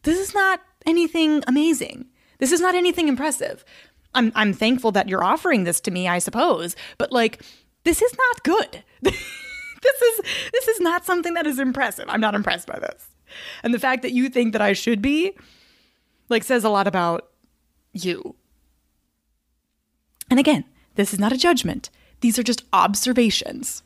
this 0.03 0.17
is 0.17 0.33
not 0.33 0.61
anything 0.85 1.43
amazing. 1.47 2.05
This 2.37 2.51
is 2.51 2.61
not 2.61 2.75
anything 2.75 3.07
impressive. 3.07 3.65
I'm 4.13 4.31
I'm 4.35 4.53
thankful 4.53 4.91
that 4.93 5.09
you're 5.09 5.23
offering 5.23 5.63
this 5.63 5.79
to 5.81 5.91
me, 5.91 6.07
I 6.07 6.19
suppose, 6.19 6.75
but 6.97 7.11
like 7.11 7.41
this 7.89 8.03
is 8.03 8.15
not 8.15 8.43
good. 8.43 8.83
this 9.01 9.15
is 9.83 10.21
this 10.53 10.67
is 10.67 10.79
not 10.79 11.07
something 11.07 11.33
that 11.33 11.47
is 11.47 11.57
impressive. 11.57 12.05
I'm 12.07 12.21
not 12.21 12.35
impressed 12.35 12.67
by 12.67 12.77
this. 12.77 13.07
And 13.63 13.73
the 13.73 13.79
fact 13.79 14.03
that 14.03 14.11
you 14.11 14.29
think 14.29 14.53
that 14.53 14.61
I 14.61 14.73
should 14.73 15.01
be 15.01 15.33
like 16.29 16.43
says 16.43 16.63
a 16.63 16.69
lot 16.69 16.85
about 16.85 17.31
you. 17.91 18.35
And 20.29 20.39
again, 20.39 20.65
this 20.95 21.13
is 21.13 21.19
not 21.19 21.33
a 21.33 21.37
judgment. 21.37 21.89
These 22.21 22.37
are 22.37 22.43
just 22.43 22.63
observations. 22.71 23.81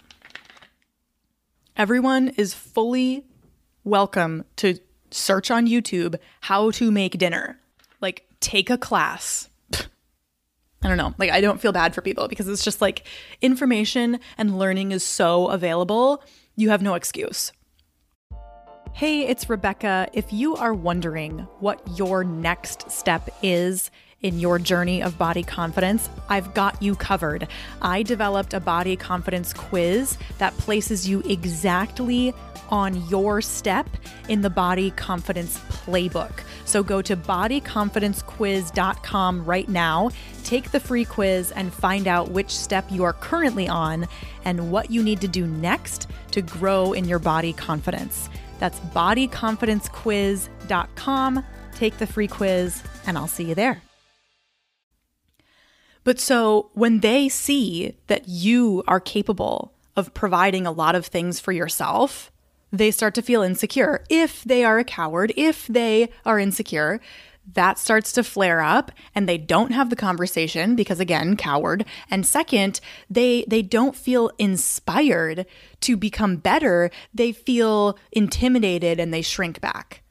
Everyone 1.77 2.27
is 2.35 2.53
fully 2.53 3.23
welcome 3.85 4.43
to 4.57 4.79
search 5.11 5.49
on 5.49 5.65
YouTube 5.65 6.17
how 6.41 6.71
to 6.71 6.91
make 6.91 7.17
dinner. 7.17 7.57
Like, 8.01 8.27
take 8.41 8.69
a 8.69 8.77
class. 8.77 9.47
I 10.83 10.89
don't 10.89 10.97
know. 10.97 11.13
Like, 11.17 11.31
I 11.31 11.39
don't 11.39 11.61
feel 11.61 11.71
bad 11.71 11.95
for 11.95 12.01
people 12.01 12.27
because 12.27 12.47
it's 12.47 12.63
just 12.63 12.81
like 12.81 13.07
information 13.41 14.19
and 14.37 14.59
learning 14.59 14.91
is 14.91 15.03
so 15.03 15.47
available. 15.47 16.21
You 16.55 16.69
have 16.69 16.81
no 16.81 16.95
excuse. 16.95 17.53
Hey, 18.91 19.25
it's 19.25 19.49
Rebekah. 19.49 20.09
If 20.13 20.31
you 20.33 20.55
are 20.55 20.73
wondering 20.73 21.39
what 21.59 21.81
your 21.97 22.23
next 22.23 22.91
step 22.91 23.27
is, 23.41 23.89
in 24.23 24.39
your 24.39 24.57
journey 24.57 25.03
of 25.03 25.17
body 25.17 25.43
confidence, 25.43 26.09
I've 26.29 26.53
got 26.53 26.81
you 26.81 26.95
covered. 26.95 27.47
I 27.81 28.03
developed 28.03 28.53
a 28.53 28.59
body 28.59 28.95
confidence 28.95 29.53
quiz 29.53 30.17
that 30.37 30.55
places 30.57 31.07
you 31.07 31.21
exactly 31.21 32.33
on 32.69 33.07
your 33.09 33.41
step 33.41 33.87
in 34.29 34.41
the 34.41 34.49
body 34.49 34.91
confidence 34.91 35.57
playbook. 35.69 36.31
So 36.65 36.81
go 36.81 37.01
to 37.03 37.17
bodyconfidencequiz.com 37.17 39.45
right 39.45 39.69
now, 39.69 40.09
take 40.43 40.71
the 40.71 40.79
free 40.79 41.05
quiz, 41.05 41.51
and 41.51 41.71
find 41.73 42.07
out 42.07 42.31
which 42.31 42.55
step 42.55 42.85
you 42.89 43.03
are 43.03 43.13
currently 43.13 43.67
on 43.67 44.07
and 44.45 44.71
what 44.71 44.89
you 44.89 45.03
need 45.03 45.21
to 45.21 45.27
do 45.27 45.45
next 45.45 46.09
to 46.31 46.41
grow 46.41 46.93
in 46.93 47.05
your 47.05 47.19
body 47.19 47.53
confidence. 47.53 48.27
That's 48.59 48.79
bodyconfidencequiz.com. 48.79 51.45
Take 51.75 51.97
the 51.97 52.07
free 52.07 52.27
quiz, 52.27 52.81
and 53.05 53.17
I'll 53.17 53.27
see 53.27 53.43
you 53.43 53.55
there. 53.55 53.81
But 56.03 56.19
so 56.19 56.69
when 56.73 56.99
they 56.99 57.29
see 57.29 57.97
that 58.07 58.27
you 58.27 58.83
are 58.87 58.99
capable 58.99 59.73
of 59.95 60.13
providing 60.13 60.65
a 60.65 60.71
lot 60.71 60.95
of 60.95 61.05
things 61.05 61.39
for 61.39 61.51
yourself, 61.51 62.31
they 62.71 62.91
start 62.91 63.13
to 63.15 63.21
feel 63.21 63.41
insecure. 63.41 64.03
If 64.09 64.43
they 64.43 64.63
are 64.63 64.79
a 64.79 64.83
coward, 64.83 65.31
if 65.37 65.67
they 65.67 66.09
are 66.25 66.39
insecure, 66.39 66.99
that 67.53 67.77
starts 67.77 68.11
to 68.13 68.23
flare 68.23 68.61
up 68.61 68.91
and 69.13 69.27
they 69.27 69.37
don't 69.37 69.71
have 69.71 69.89
the 69.89 69.95
conversation 69.95 70.75
because 70.75 70.99
again 70.99 71.35
coward. 71.35 71.85
And 72.09 72.25
second 72.25 72.79
they 73.09 73.45
they 73.47 73.61
don't 73.61 73.95
feel 73.95 74.31
inspired 74.39 75.45
to 75.81 75.97
become 75.97 76.37
better. 76.37 76.89
They 77.13 77.31
feel 77.33 77.97
intimidated 78.11 78.99
and 78.99 79.13
they 79.13 79.21
shrink 79.21 79.59
back. 79.59 80.03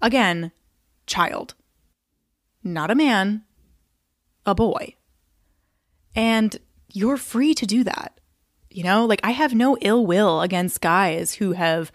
Again 0.00 0.52
child. 1.06 1.54
Not 2.64 2.90
a 2.90 2.94
man 2.94 3.44
a 4.46 4.54
boy 4.54 4.94
and 6.18 6.58
you're 6.92 7.16
free 7.16 7.54
to 7.54 7.64
do 7.64 7.84
that. 7.84 8.20
You 8.70 8.82
know, 8.82 9.06
like 9.06 9.20
I 9.22 9.30
have 9.30 9.54
no 9.54 9.78
ill 9.80 10.04
will 10.04 10.42
against 10.42 10.80
guys 10.80 11.34
who 11.34 11.52
have 11.52 11.92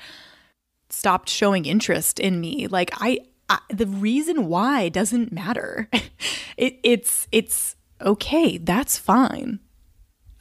stopped 0.89 1.27
showing 1.27 1.65
interest 1.65 2.19
in 2.19 2.39
me. 2.39 2.67
Like 2.67 2.89
I, 2.93 3.19
I 3.49 3.59
the 3.69 3.85
reason 3.85 4.47
why 4.47 4.87
doesn't 4.87 5.33
matter. 5.33 5.89
it, 6.57 6.79
it's 6.83 7.27
it's 7.31 7.75
okay. 8.01 8.57
That's 8.57 8.97
fine. 8.97 9.59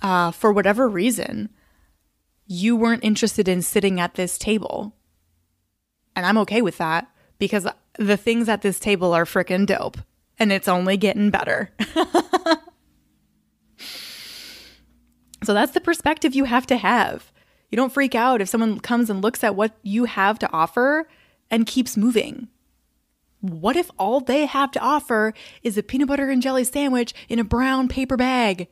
Uh, 0.00 0.30
for 0.30 0.52
whatever 0.52 0.88
reason, 0.88 1.50
you 2.46 2.76
weren't 2.76 3.04
interested 3.04 3.48
in 3.48 3.62
sitting 3.62 3.98
at 3.98 4.14
this 4.14 4.38
table, 4.38 4.94
and 6.14 6.24
I'm 6.24 6.38
okay 6.38 6.62
with 6.62 6.78
that 6.78 7.08
because 7.38 7.66
the 7.98 8.16
things 8.16 8.48
at 8.48 8.62
this 8.62 8.78
table 8.78 9.12
are 9.12 9.24
freaking 9.24 9.66
dope, 9.66 9.98
and 10.38 10.52
it's 10.52 10.68
only 10.68 10.96
getting 10.96 11.30
better. 11.30 11.70
so 15.44 15.54
that's 15.54 15.72
the 15.72 15.80
perspective 15.80 16.34
you 16.34 16.44
have 16.44 16.66
to 16.66 16.76
have. 16.76 17.32
You 17.70 17.76
don't 17.76 17.92
freak 17.92 18.14
out 18.14 18.40
if 18.40 18.48
someone 18.48 18.80
comes 18.80 19.08
and 19.08 19.22
looks 19.22 19.42
at 19.42 19.56
what 19.56 19.76
you 19.82 20.04
have 20.04 20.38
to 20.40 20.52
offer 20.52 21.08
and 21.50 21.66
keeps 21.66 21.96
moving. 21.96 22.48
What 23.40 23.76
if 23.76 23.90
all 23.98 24.20
they 24.20 24.46
have 24.46 24.70
to 24.72 24.80
offer 24.80 25.34
is 25.62 25.76
a 25.76 25.82
peanut 25.82 26.08
butter 26.08 26.30
and 26.30 26.42
jelly 26.42 26.64
sandwich 26.64 27.12
in 27.28 27.38
a 27.38 27.44
brown 27.44 27.88
paper 27.88 28.16
bag? 28.16 28.68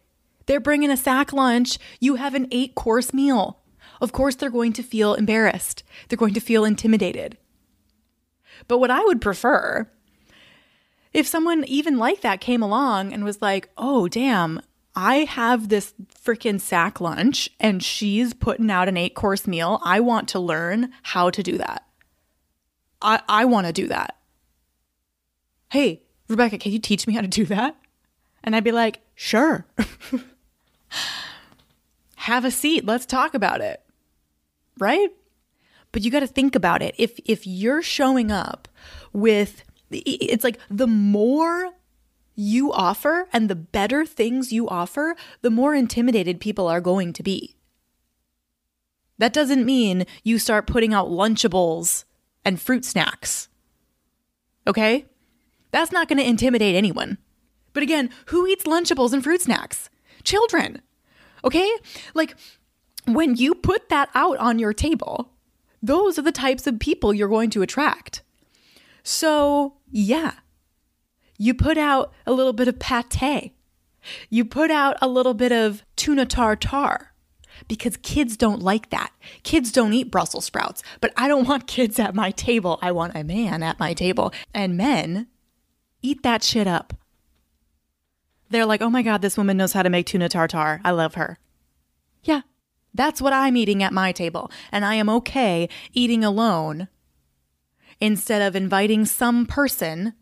They're 0.46 0.60
bringing 0.60 0.90
a 0.90 0.96
sack 0.96 1.32
lunch. 1.32 1.78
You 1.98 2.16
have 2.16 2.34
an 2.34 2.46
eight 2.50 2.74
course 2.74 3.12
meal. 3.12 3.58
Of 4.00 4.12
course, 4.12 4.36
they're 4.36 4.50
going 4.50 4.72
to 4.74 4.82
feel 4.82 5.14
embarrassed. 5.14 5.82
They're 6.08 6.16
going 6.16 6.34
to 6.34 6.40
feel 6.40 6.64
intimidated. 6.64 7.36
But 8.68 8.78
what 8.78 8.90
I 8.90 9.02
would 9.04 9.20
prefer, 9.20 9.90
if 11.12 11.26
someone 11.26 11.64
even 11.64 11.98
like 11.98 12.20
that 12.20 12.40
came 12.40 12.62
along 12.62 13.12
and 13.12 13.24
was 13.24 13.42
like, 13.42 13.70
oh, 13.76 14.08
damn, 14.08 14.60
I 14.94 15.18
have 15.18 15.68
this 15.68 15.94
freaking 16.24 16.60
sack 16.60 17.00
lunch 17.00 17.48
and 17.60 17.82
she's 17.82 18.34
putting 18.34 18.70
out 18.70 18.88
an 18.88 18.96
eight 18.96 19.14
course 19.14 19.46
meal. 19.46 19.80
I 19.84 20.00
want 20.00 20.28
to 20.30 20.40
learn 20.40 20.92
how 21.02 21.30
to 21.30 21.42
do 21.42 21.58
that. 21.58 21.86
I, 23.00 23.22
I 23.28 23.44
want 23.44 23.66
to 23.66 23.72
do 23.72 23.88
that. 23.88 24.16
Hey, 25.70 26.02
Rebekah, 26.28 26.58
can 26.58 26.72
you 26.72 26.78
teach 26.78 27.06
me 27.06 27.14
how 27.14 27.20
to 27.20 27.28
do 27.28 27.44
that? 27.46 27.76
And 28.42 28.56
I'd 28.56 28.64
be 28.64 28.72
like, 28.72 29.00
sure. 29.14 29.66
have 32.16 32.44
a 32.44 32.50
seat. 32.50 32.84
Let's 32.84 33.06
talk 33.06 33.34
about 33.34 33.60
it. 33.60 33.82
Right? 34.78 35.10
But 35.92 36.02
you 36.02 36.10
got 36.10 36.20
to 36.20 36.26
think 36.26 36.54
about 36.54 36.82
it. 36.82 36.94
If 36.98 37.18
if 37.24 37.46
you're 37.46 37.82
showing 37.82 38.30
up 38.30 38.68
with 39.12 39.64
it's 39.90 40.44
like 40.44 40.58
the 40.70 40.86
more 40.86 41.72
you 42.40 42.72
offer 42.72 43.28
and 43.32 43.48
the 43.48 43.54
better 43.54 44.06
things 44.06 44.52
you 44.52 44.66
offer, 44.68 45.14
the 45.42 45.50
more 45.50 45.74
intimidated 45.74 46.40
people 46.40 46.66
are 46.66 46.80
going 46.80 47.12
to 47.12 47.22
be. 47.22 47.54
That 49.18 49.34
doesn't 49.34 49.66
mean 49.66 50.06
you 50.24 50.38
start 50.38 50.66
putting 50.66 50.94
out 50.94 51.08
Lunchables 51.08 52.04
and 52.42 52.58
fruit 52.58 52.86
snacks. 52.86 53.48
Okay? 54.66 55.04
That's 55.70 55.92
not 55.92 56.08
going 56.08 56.18
to 56.18 56.26
intimidate 56.26 56.74
anyone. 56.74 57.18
But 57.74 57.82
again, 57.82 58.08
who 58.26 58.46
eats 58.46 58.64
Lunchables 58.64 59.12
and 59.12 59.22
fruit 59.22 59.42
snacks? 59.42 59.90
Children. 60.24 60.80
Okay? 61.44 61.70
Like, 62.14 62.34
when 63.06 63.36
you 63.36 63.54
put 63.54 63.90
that 63.90 64.08
out 64.14 64.38
on 64.38 64.58
your 64.58 64.72
table, 64.72 65.32
those 65.82 66.18
are 66.18 66.22
the 66.22 66.32
types 66.32 66.66
of 66.66 66.80
people 66.80 67.12
you're 67.12 67.28
going 67.28 67.50
to 67.50 67.62
attract. 67.62 68.22
So, 69.02 69.74
yeah, 69.90 70.32
you 71.40 71.54
put 71.54 71.78
out 71.78 72.12
a 72.26 72.32
little 72.32 72.52
bit 72.52 72.68
of 72.68 72.78
pate. 72.78 73.54
You 74.28 74.44
put 74.44 74.70
out 74.70 74.98
a 75.00 75.08
little 75.08 75.32
bit 75.32 75.52
of 75.52 75.82
tuna 75.96 76.26
tartare 76.26 77.14
because 77.66 77.96
kids 77.96 78.36
don't 78.36 78.60
like 78.60 78.90
that. 78.90 79.10
Kids 79.42 79.72
don't 79.72 79.94
eat 79.94 80.10
Brussels 80.10 80.44
sprouts, 80.44 80.82
but 81.00 81.14
I 81.16 81.28
don't 81.28 81.48
want 81.48 81.66
kids 81.66 81.98
at 81.98 82.14
my 82.14 82.30
table. 82.30 82.78
I 82.82 82.92
want 82.92 83.16
a 83.16 83.24
man 83.24 83.62
at 83.62 83.80
my 83.80 83.94
table. 83.94 84.34
And 84.52 84.76
men 84.76 85.28
eat 86.02 86.22
that 86.24 86.44
shit 86.44 86.66
up. 86.66 86.92
They're 88.50 88.66
like, 88.66 88.82
oh 88.82 88.90
my 88.90 89.00
God, 89.00 89.22
this 89.22 89.38
woman 89.38 89.56
knows 89.56 89.72
how 89.72 89.82
to 89.82 89.88
make 89.88 90.04
tuna 90.04 90.28
tartare. 90.28 90.82
I 90.84 90.90
love 90.90 91.14
her. 91.14 91.38
Yeah, 92.22 92.42
that's 92.92 93.22
what 93.22 93.32
I'm 93.32 93.56
eating 93.56 93.82
at 93.82 93.94
my 93.94 94.12
table. 94.12 94.50
And 94.70 94.84
I 94.84 94.96
am 94.96 95.08
okay 95.08 95.70
eating 95.94 96.22
alone 96.22 96.88
instead 97.98 98.42
of 98.42 98.54
inviting 98.54 99.06
some 99.06 99.46
person 99.46 100.12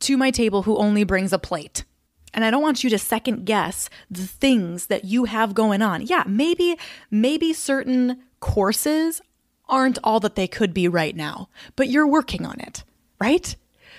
to 0.00 0.16
my 0.16 0.30
table 0.30 0.62
who 0.62 0.76
only 0.76 1.04
brings 1.04 1.32
a 1.32 1.38
plate. 1.38 1.84
And 2.32 2.44
I 2.44 2.50
don't 2.50 2.62
want 2.62 2.84
you 2.84 2.90
to 2.90 2.98
second 2.98 3.44
guess 3.44 3.90
the 4.10 4.26
things 4.26 4.86
that 4.86 5.04
you 5.04 5.24
have 5.24 5.54
going 5.54 5.82
on. 5.82 6.02
Yeah, 6.02 6.24
maybe 6.26 6.76
maybe 7.10 7.52
certain 7.52 8.22
courses 8.40 9.20
aren't 9.68 9.98
all 10.02 10.20
that 10.20 10.34
they 10.34 10.48
could 10.48 10.74
be 10.74 10.88
right 10.88 11.14
now, 11.14 11.48
but 11.76 11.88
you're 11.88 12.06
working 12.06 12.44
on 12.44 12.58
it, 12.60 12.84
right? 13.20 13.54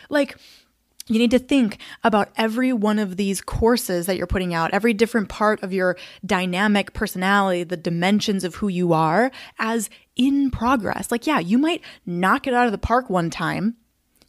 Like 0.09 0.37
you 1.07 1.19
need 1.19 1.31
to 1.31 1.39
think 1.39 1.77
about 2.03 2.29
every 2.37 2.71
one 2.71 2.99
of 2.99 3.17
these 3.17 3.41
courses 3.41 4.05
that 4.05 4.17
you're 4.17 4.27
putting 4.27 4.53
out, 4.53 4.73
every 4.73 4.93
different 4.93 5.29
part 5.29 5.61
of 5.61 5.73
your 5.73 5.97
dynamic 6.25 6.93
personality, 6.93 7.63
the 7.63 7.77
dimensions 7.77 8.43
of 8.43 8.55
who 8.55 8.67
you 8.67 8.93
are 8.93 9.31
as 9.59 9.89
in 10.15 10.51
progress. 10.51 11.11
Like, 11.11 11.27
yeah, 11.27 11.39
you 11.39 11.57
might 11.57 11.81
knock 12.05 12.47
it 12.47 12.53
out 12.53 12.65
of 12.65 12.71
the 12.71 12.77
park 12.77 13.09
one 13.09 13.29
time 13.29 13.75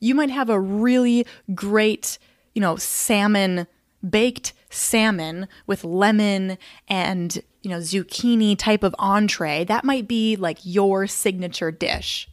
you 0.03 0.15
might 0.15 0.31
have 0.31 0.51
a 0.51 0.61
really 0.61 1.25
great, 1.55 2.19
you 2.55 2.61
know, 2.61 2.77
salmon, 2.77 3.69
baked 4.09 4.53
salmon 4.69 5.47
with 5.67 5.85
lemon 5.85 6.59
and, 6.88 7.41
you 7.62 7.71
know, 7.71 7.79
zucchini 7.79 8.59
type 8.59 8.83
of 8.83 8.97
entree. 8.99 9.65
That 9.65 9.85
might 9.85 10.09
be 10.09 10.35
like 10.35 10.59
your 10.65 11.07
signature 11.07 11.71
dish. 11.71 12.29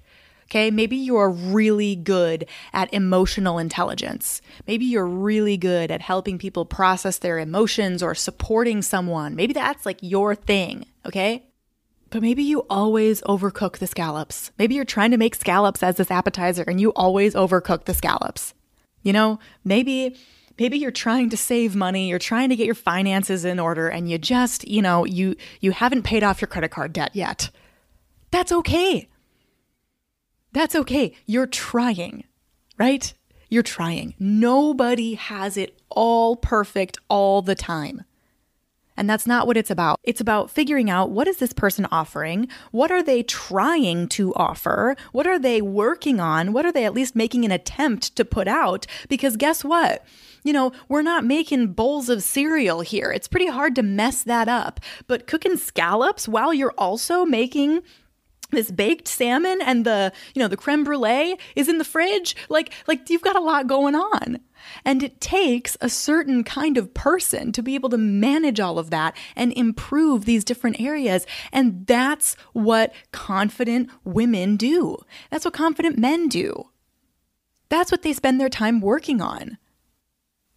Okay, 0.46 0.72
maybe 0.72 0.98
you're 0.98 1.30
really 1.30 1.96
good 1.96 2.48
at 2.74 2.92
emotional 2.92 3.60
intelligence. 3.60 4.42
Maybe 4.66 4.86
you're 4.86 5.06
really 5.06 5.58
good 5.58 5.92
at 5.92 6.02
helping 6.02 6.40
people 6.40 6.66
process 6.66 7.20
their 7.20 7.38
emotions 7.38 8.02
or 8.02 8.16
supporting 8.16 8.82
someone. 8.82 9.36
Maybe 9.36 9.54
that's 9.54 9.86
like 9.86 10.00
your 10.02 10.34
thing, 10.34 10.88
okay? 11.06 11.46
But 12.10 12.22
maybe 12.22 12.44
you 12.44 12.66
always 12.70 13.22
overcook 13.22 13.78
the 13.78 13.88
scallops. 13.88 14.52
Maybe 14.58 14.76
you're 14.76 14.86
trying 14.86 15.12
to 15.12 15.18
make 15.18 15.36
scallops 15.36 15.84
as 15.84 15.98
this 15.98 16.10
appetizer 16.10 16.64
and 16.64 16.82
you 16.82 16.90
always 16.94 17.36
overcook 17.36 17.86
the 17.86 17.94
scallops. 17.94 18.54
You 19.04 19.14
know, 19.14 19.40
maybe 19.64 20.18
maybe 20.58 20.78
you're 20.78 20.92
trying 20.92 21.30
to 21.30 21.38
save 21.38 21.76
money, 21.76 22.10
you're 22.10 22.20
trying 22.20 22.50
to 22.50 22.56
get 22.56 22.66
your 22.66 22.76
finances 22.76 23.46
in 23.46 23.60
order 23.60 23.88
and 23.88 24.10
you 24.10 24.18
just, 24.18 24.68
you 24.68 24.82
know, 24.82 25.06
you 25.06 25.36
you 25.62 25.72
haven't 25.72 26.04
paid 26.04 26.24
off 26.24 26.42
your 26.42 26.48
credit 26.48 26.72
card 26.72 26.94
debt 26.94 27.12
yet. 27.14 27.52
That's 28.32 28.52
okay. 28.52 29.08
That's 30.52 30.76
okay. 30.76 31.14
You're 31.26 31.48
trying. 31.48 32.24
Right? 32.78 33.14
You're 33.50 33.64
trying. 33.64 34.16
Nobody 34.20 35.16
has 35.16 35.58
it 35.58 35.80
all 35.90 36.36
perfect 36.36 36.98
all 37.08 37.42
the 37.42 37.56
time. 37.56 38.04
And 39.00 39.10
that's 39.10 39.26
not 39.26 39.48
what 39.48 39.56
it's 39.56 39.72
about. 39.72 39.98
It's 40.04 40.20
about 40.20 40.52
figuring 40.52 40.90
out 40.90 41.10
what 41.10 41.26
is 41.26 41.38
this 41.38 41.54
person 41.54 41.88
offering? 41.90 42.50
What 42.72 42.92
are 42.92 43.02
they 43.02 43.24
trying 43.24 44.10
to 44.10 44.36
offer? 44.36 44.98
What 45.14 45.26
are 45.26 45.40
they 45.40 45.62
working 45.62 46.20
on? 46.20 46.52
What 46.52 46.66
are 46.66 46.72
they 46.74 46.84
at 46.84 46.94
least 46.94 47.16
making 47.16 47.46
an 47.46 47.52
attempt 47.52 48.18
to 48.18 48.26
put 48.26 48.50
out? 48.50 48.86
Because 49.08 49.38
guess 49.38 49.64
what? 49.64 50.04
You 50.44 50.52
know, 50.52 50.74
we're 50.90 51.02
not 51.02 51.24
making 51.24 51.68
bowls 51.68 52.10
of 52.10 52.24
cereal 52.24 52.82
here. 52.82 53.10
It's 53.10 53.30
pretty 53.30 53.48
hard 53.48 53.74
to 53.76 53.84
mess 53.84 54.22
that 54.24 54.50
up. 54.50 54.82
But 55.08 55.28
cooking 55.28 55.56
scallops 55.56 56.28
while 56.28 56.54
you're 56.54 56.74
also 56.78 57.24
making 57.24 57.82
this 58.52 58.72
baked 58.72 59.08
salmon 59.08 59.62
and 59.62 59.86
the 59.86 60.12
you 60.34 60.42
know 60.42 60.48
the 60.48 60.58
creme 60.58 60.84
brulee 60.84 61.38
is 61.56 61.68
in 61.68 61.78
the 61.78 61.84
fridge 61.84 62.36
like 62.50 62.74
like 62.88 63.10
you've 63.10 63.22
got 63.22 63.36
a 63.36 63.42
lot 63.42 63.68
going 63.68 63.96
on 63.96 64.40
and 64.86 65.04
it 65.04 65.22
takes 65.22 65.78
a 65.82 65.90
certain 65.90 66.44
kind 66.44 66.78
of 66.78 66.94
person 66.94 67.52
to 67.52 67.64
be 67.64 67.76
able 67.76 67.90
to 67.90 67.98
manage 67.98 68.60
all 68.60 68.80
of 68.80 68.90
that 68.90 69.16
and 69.36 69.54
improve 69.54 70.26
these 70.26 70.44
different 70.44 70.80
areas. 70.80 71.26
And 71.52 71.86
that's 71.88 72.36
what 72.54 72.94
confident 73.12 73.90
women 74.04 74.58
do. 74.58 74.98
That's 75.30 75.46
what 75.46 75.54
confident 75.54 75.98
men 75.98 76.28
do. 76.28 76.70
That's 77.70 77.92
what 77.92 78.02
they 78.02 78.14
spend 78.14 78.40
their 78.40 78.50
time 78.50 78.82
working 78.82 79.22
on. 79.22 79.58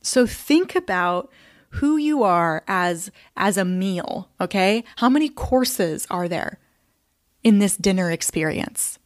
So 0.01 0.27
think 0.27 0.75
about 0.75 1.31
who 1.77 1.97
you 1.97 2.23
are 2.23 2.65
as 2.67 3.11
as 3.37 3.57
a 3.57 3.65
meal, 3.65 4.29
okay? 4.41 4.85
How 4.97 5.09
many 5.09 5.29
courses 5.29 6.07
are 6.11 6.29
there 6.29 6.59
in 7.43 7.59
this 7.59 7.77
dinner 7.77 8.11
experience? 8.11 8.99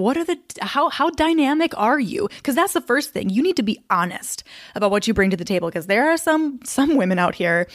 what 0.00 0.16
are 0.16 0.24
the 0.24 0.38
how 0.62 0.88
how 0.88 1.10
dynamic 1.10 1.76
are 1.76 2.00
you 2.00 2.28
because 2.36 2.54
that's 2.54 2.72
the 2.72 2.80
first 2.80 3.10
thing 3.10 3.28
you 3.28 3.42
need 3.42 3.56
to 3.56 3.62
be 3.62 3.78
honest 3.90 4.42
about 4.74 4.90
what 4.90 5.06
you 5.06 5.14
bring 5.14 5.30
to 5.30 5.36
the 5.36 5.44
table 5.44 5.68
because 5.68 5.86
there 5.86 6.10
are 6.10 6.16
some 6.16 6.58
some 6.64 6.96
women 6.96 7.18
out 7.18 7.34
here 7.34 7.68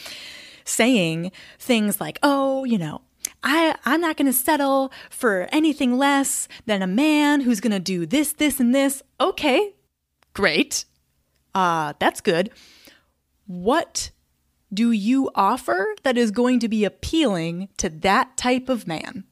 saying 0.63 1.31
things 1.59 2.01
like 2.01 2.17
oh 2.23 2.63
you 2.63 2.77
know 2.77 3.01
I, 3.43 3.75
I'm 3.85 4.01
not 4.01 4.17
going 4.17 4.25
to 4.27 4.33
settle 4.33 4.91
for 5.09 5.47
anything 5.51 5.97
less 5.97 6.47
than 6.65 6.81
a 6.81 6.87
man 6.87 7.41
who's 7.41 7.59
going 7.59 7.73
to 7.73 7.79
do 7.79 8.05
this, 8.05 8.33
this, 8.33 8.59
and 8.59 8.73
this. 8.73 9.01
Okay, 9.19 9.73
great. 10.33 10.85
Uh, 11.53 11.93
that's 11.99 12.21
good. 12.21 12.51
What 13.45 14.11
do 14.73 14.91
you 14.91 15.29
offer 15.35 15.95
that 16.03 16.17
is 16.17 16.31
going 16.31 16.59
to 16.61 16.67
be 16.67 16.85
appealing 16.85 17.69
to 17.77 17.89
that 17.89 18.35
type 18.37 18.69
of 18.69 18.87
man? 18.87 19.25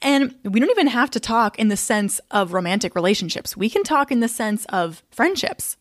And 0.00 0.34
we 0.44 0.60
don't 0.60 0.70
even 0.70 0.86
have 0.86 1.10
to 1.10 1.20
talk 1.20 1.58
in 1.58 1.68
the 1.68 1.76
sense 1.76 2.20
of 2.30 2.52
romantic 2.52 2.94
relationships. 2.94 3.56
We 3.56 3.68
can 3.68 3.82
talk 3.82 4.12
in 4.12 4.20
the 4.20 4.28
sense 4.28 4.64
of 4.66 5.02
friendships. 5.10 5.76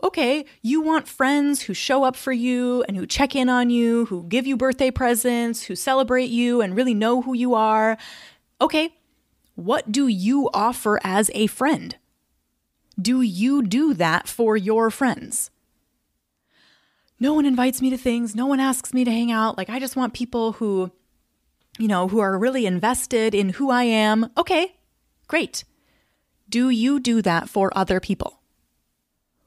Okay, 0.00 0.44
you 0.62 0.80
want 0.80 1.08
friends 1.08 1.62
who 1.62 1.74
show 1.74 2.04
up 2.04 2.14
for 2.14 2.32
you 2.32 2.84
and 2.86 2.96
who 2.96 3.04
check 3.04 3.34
in 3.34 3.48
on 3.48 3.68
you, 3.68 4.04
who 4.06 4.22
give 4.28 4.46
you 4.46 4.56
birthday 4.56 4.92
presents, 4.92 5.64
who 5.64 5.74
celebrate 5.74 6.30
you 6.30 6.60
and 6.60 6.76
really 6.76 6.94
know 6.94 7.20
who 7.22 7.34
you 7.34 7.54
are. 7.54 7.98
Okay, 8.60 8.94
what 9.56 9.90
do 9.90 10.06
you 10.06 10.48
offer 10.54 11.00
as 11.02 11.32
a 11.34 11.48
friend? 11.48 11.96
Do 13.00 13.22
you 13.22 13.62
do 13.62 13.92
that 13.94 14.28
for 14.28 14.56
your 14.56 14.88
friends? 14.88 15.50
No 17.18 17.34
one 17.34 17.44
invites 17.44 17.82
me 17.82 17.90
to 17.90 17.98
things, 17.98 18.36
no 18.36 18.46
one 18.46 18.60
asks 18.60 18.94
me 18.94 19.04
to 19.04 19.10
hang 19.10 19.32
out. 19.32 19.58
Like, 19.58 19.68
I 19.68 19.80
just 19.80 19.96
want 19.96 20.14
people 20.14 20.52
who 20.52 20.92
you 21.78 21.88
know, 21.88 22.08
who 22.08 22.18
are 22.18 22.38
really 22.38 22.66
invested 22.66 23.34
in 23.34 23.50
who 23.50 23.70
I 23.70 23.84
am, 23.84 24.30
okay, 24.36 24.76
great. 25.26 25.64
Do 26.48 26.70
you 26.70 26.98
do 26.98 27.22
that 27.22 27.48
for 27.48 27.76
other 27.76 28.00
people? 28.00 28.40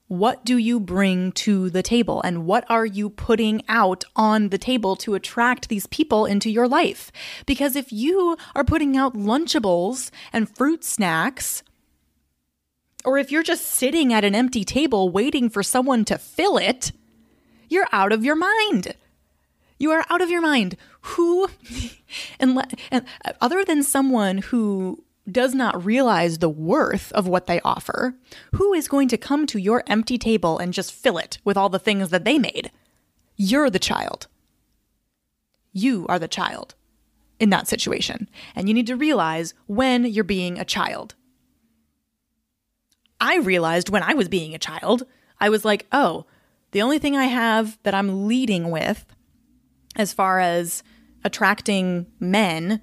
What 0.08 0.44
do 0.44 0.58
you 0.58 0.80
bring 0.80 1.32
to 1.34 1.70
the 1.70 1.82
table 1.82 2.22
and 2.22 2.46
what 2.46 2.66
are 2.70 2.86
you 2.86 3.10
putting 3.10 3.64
out 3.70 4.04
on 4.16 4.50
the 4.50 4.58
table 4.58 4.98
to 4.98 5.16
attract 5.16 5.70
these 5.70 5.88
people 5.88 6.26
into 6.26 6.50
your 6.50 6.68
life? 6.68 7.14
Because 7.46 7.78
if 7.78 7.94
you 7.94 8.36
are 8.54 8.66
putting 8.66 8.98
out 8.98 9.14
Lunchables 9.14 10.12
and 10.34 10.54
fruit 10.54 10.84
snacks, 10.84 11.64
or 13.06 13.18
if 13.18 13.32
you're 13.32 13.42
just 13.42 13.66
sitting 13.66 14.12
at 14.14 14.26
an 14.26 14.36
empty 14.36 14.66
table 14.66 15.10
waiting 15.10 15.50
for 15.50 15.64
someone 15.64 16.04
to 16.06 16.18
fill 16.18 16.58
it, 16.58 16.92
you're 17.70 17.88
out 17.94 18.12
of 18.12 18.26
your 18.26 18.36
mind. 18.36 18.94
You 19.80 19.92
are 19.92 20.06
out 20.10 20.22
of 20.22 20.30
your 20.30 20.42
mind. 20.42 20.76
Who, 21.02 21.48
and, 22.40 22.62
and 22.92 23.06
uh, 23.26 23.34
other 23.42 23.66
than 23.66 23.84
someone 23.84 24.40
who 24.40 25.04
does 25.30 25.54
not 25.54 25.86
realize 25.86 26.38
the 26.38 26.50
worth 26.50 27.12
of 27.14 27.28
what 27.28 27.48
they 27.48 27.60
offer, 27.62 28.16
who 28.54 28.74
is 28.74 28.88
going 28.88 29.08
to 29.10 29.18
come 29.18 29.46
to 29.48 29.60
your 29.60 29.84
empty 29.88 30.18
table 30.18 30.58
and 30.58 30.74
just 30.74 30.94
fill 30.94 31.18
it 31.18 31.38
with 31.44 31.58
all 31.58 31.70
the 31.70 31.80
things 31.80 32.10
that 32.10 32.26
they 32.26 32.38
made? 32.38 32.72
You're 33.36 33.70
the 33.70 33.80
child. 33.80 34.28
You 35.74 36.06
are 36.08 36.20
the 36.20 36.28
child 36.28 36.76
in 37.40 37.50
that 37.50 37.68
situation. 37.68 38.30
And 38.56 38.68
you 38.68 38.74
need 38.74 38.88
to 38.88 38.96
realize 38.96 39.54
when 39.68 40.06
you're 40.06 40.24
being 40.24 40.60
a 40.60 40.66
child. 40.66 41.16
I 43.20 43.38
realized 43.38 43.90
when 43.90 44.04
I 44.04 44.14
was 44.14 44.28
being 44.28 44.54
a 44.54 44.60
child, 44.60 45.04
I 45.40 45.50
was 45.50 45.64
like, 45.64 45.86
oh, 45.92 46.26
the 46.72 46.82
only 46.82 47.00
thing 47.00 47.16
I 47.16 47.26
have 47.26 47.78
that 47.84 47.94
I'm 47.94 48.28
leading 48.28 48.70
with 48.70 49.06
as 49.96 50.14
far 50.14 50.40
as 50.40 50.84
attracting 51.24 52.08
men 52.20 52.82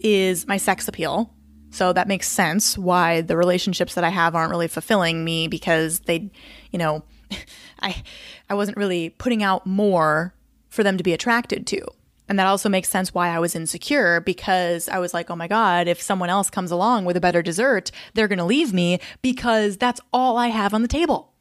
is 0.00 0.46
my 0.46 0.56
sex 0.56 0.88
appeal. 0.88 1.32
So 1.70 1.92
that 1.92 2.08
makes 2.08 2.28
sense 2.28 2.78
why 2.78 3.20
the 3.20 3.36
relationships 3.36 3.94
that 3.94 4.04
I 4.04 4.08
have 4.08 4.34
aren't 4.34 4.50
really 4.50 4.68
fulfilling 4.68 5.24
me 5.24 5.48
because 5.48 6.00
they, 6.00 6.30
you 6.70 6.78
know, 6.78 7.02
I 7.80 8.02
I 8.48 8.54
wasn't 8.54 8.76
really 8.76 9.10
putting 9.10 9.42
out 9.42 9.66
more 9.66 10.34
for 10.68 10.82
them 10.82 10.96
to 10.96 11.04
be 11.04 11.12
attracted 11.12 11.66
to. 11.68 11.86
And 12.28 12.38
that 12.38 12.46
also 12.46 12.68
makes 12.68 12.88
sense 12.88 13.14
why 13.14 13.28
I 13.28 13.38
was 13.38 13.54
insecure 13.54 14.20
because 14.20 14.88
I 14.88 14.98
was 14.98 15.14
like, 15.14 15.30
oh 15.30 15.36
my 15.36 15.46
God, 15.46 15.86
if 15.86 16.02
someone 16.02 16.28
else 16.28 16.50
comes 16.50 16.70
along 16.70 17.04
with 17.04 17.16
a 17.16 17.20
better 17.20 17.40
dessert, 17.40 17.92
they're 18.14 18.28
going 18.28 18.38
to 18.38 18.44
leave 18.44 18.72
me 18.72 18.98
because 19.22 19.76
that's 19.76 20.00
all 20.12 20.36
I 20.36 20.48
have 20.48 20.74
on 20.74 20.82
the 20.82 20.88
table. 20.88 21.32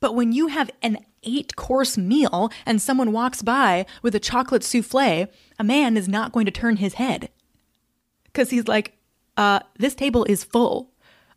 But 0.00 0.14
when 0.14 0.32
you 0.32 0.46
have 0.46 0.70
an 0.80 0.98
eight 1.24 1.56
course 1.56 1.98
meal 1.98 2.50
and 2.64 2.80
someone 2.80 3.12
walks 3.12 3.42
by 3.42 3.84
with 4.02 4.14
a 4.14 4.20
chocolate 4.20 4.62
souffle, 4.62 5.28
a 5.58 5.64
man 5.64 5.96
is 5.96 6.08
not 6.08 6.32
going 6.32 6.46
to 6.46 6.52
turn 6.52 6.76
his 6.76 6.94
head. 6.94 7.30
Because 8.24 8.50
he's 8.50 8.68
like, 8.68 8.96
uh, 9.36 9.60
this 9.78 9.94
table 9.94 10.24
is 10.24 10.44
full. 10.44 10.90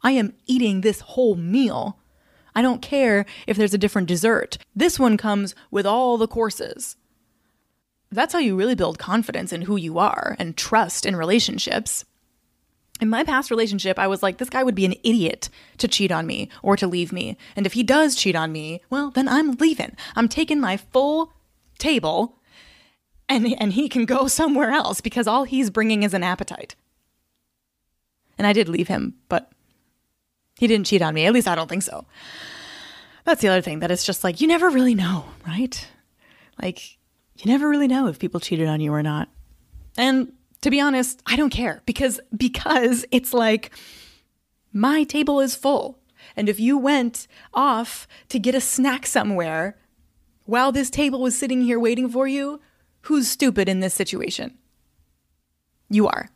I 0.04 0.12
am 0.12 0.34
eating 0.46 0.82
this 0.82 1.02
whole 1.02 1.36
meal. 1.36 2.00
I 2.56 2.62
don't 2.62 2.82
care 2.82 3.26
if 3.48 3.58
there's 3.58 3.74
a 3.74 3.80
different 3.80 4.08
dessert. 4.08 4.58
This 4.76 5.00
one 5.00 5.18
comes 5.18 5.56
with 5.70 5.86
all 5.86 6.18
the 6.18 6.28
courses. 6.28 6.98
That's 8.12 8.34
how 8.34 8.40
you 8.40 8.58
really 8.58 8.76
build 8.76 9.00
confidence 9.00 9.54
in 9.54 9.62
who 9.64 9.78
you 9.78 9.98
are 9.98 10.36
and 10.38 10.58
trust 10.58 11.06
in 11.06 11.16
relationships. 11.16 12.04
In 13.00 13.10
my 13.10 13.24
past 13.24 13.50
relationship, 13.50 13.98
I 13.98 14.08
was 14.08 14.22
like, 14.22 14.38
this 14.38 14.50
guy 14.50 14.64
would 14.64 14.76
be 14.76 14.86
an 14.86 14.96
idiot 15.04 15.50
to 15.78 15.88
cheat 15.88 16.12
on 16.12 16.28
me 16.28 16.50
or 16.62 16.76
to 16.78 16.88
leave 16.88 17.14
me. 17.14 17.38
And 17.56 17.66
if 17.66 17.74
he 17.74 17.84
does 17.84 18.16
cheat 18.16 18.36
on 18.36 18.52
me, 18.52 18.82
well, 18.90 19.12
then 19.12 19.28
I'm 19.28 19.54
leaving. 19.54 19.96
I'm 20.16 20.28
taking 20.28 20.60
my 20.60 20.78
full 20.78 21.34
table 21.80 22.38
and, 23.32 23.56
and 23.60 23.74
he 23.74 23.90
can 23.90 24.06
go 24.06 24.28
somewhere 24.28 24.72
else 24.72 25.02
because 25.02 25.28
all 25.28 25.44
he's 25.44 25.70
bringing 25.70 26.04
is 26.04 26.14
an 26.14 26.24
appetite. 26.24 26.76
And 28.38 28.48
I 28.48 28.54
did 28.54 28.70
leave 28.70 28.88
him, 28.88 29.16
but 29.30 29.52
he 30.58 30.68
didn't 30.68 30.88
cheat 30.88 31.02
on 31.02 31.14
me. 31.14 31.26
At 31.26 31.34
least 31.34 31.48
I 31.48 31.56
don't 31.56 31.70
think 31.70 31.84
so. 31.84 32.06
That's 33.24 33.42
the 33.42 33.50
other 33.50 33.62
thing 33.62 33.80
that 33.80 33.92
it's 33.92 34.06
just 34.06 34.24
like, 34.24 34.42
you 34.42 34.48
never 34.48 34.70
really 34.70 34.96
know, 34.96 35.26
right? 35.48 35.88
Like, 36.62 36.98
you 37.38 37.52
never 37.52 37.70
really 37.70 37.88
know 37.88 38.08
if 38.08 38.20
people 38.20 38.40
cheated 38.40 38.68
on 38.68 38.82
you 38.82 38.92
or 38.92 39.04
not. 39.04 39.30
And 39.98 40.34
to 40.62 40.70
be 40.70 40.80
honest, 40.80 41.22
I 41.26 41.36
don't 41.36 41.50
care 41.50 41.82
because 41.86 42.20
because 42.36 43.06
it's 43.12 43.34
like 43.34 43.72
my 44.74 45.04
table 45.04 45.40
is 45.40 45.56
full. 45.56 46.00
And 46.36 46.48
if 46.48 46.60
you 46.60 46.78
went 46.78 47.28
off 47.54 48.08
to 48.30 48.40
get 48.40 48.56
a 48.56 48.62
snack 48.62 49.06
somewhere 49.06 49.78
while 50.46 50.72
this 50.72 50.90
table 50.90 51.22
was 51.22 51.38
sitting 51.38 51.62
here 51.62 51.80
waiting 51.80 52.10
for 52.10 52.28
you, 52.28 52.62
who's 53.04 53.28
stupid 53.28 53.68
in 53.68 53.80
this 53.80 53.94
situation? 53.94 54.58
You 55.90 56.08
are. 56.08 56.30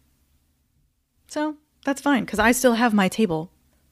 So 1.28 1.58
that's 1.84 2.02
fine 2.02 2.26
because 2.26 2.40
I 2.40 2.52
still 2.52 2.74
have 2.74 2.94
my 2.94 3.08
table 3.08 3.52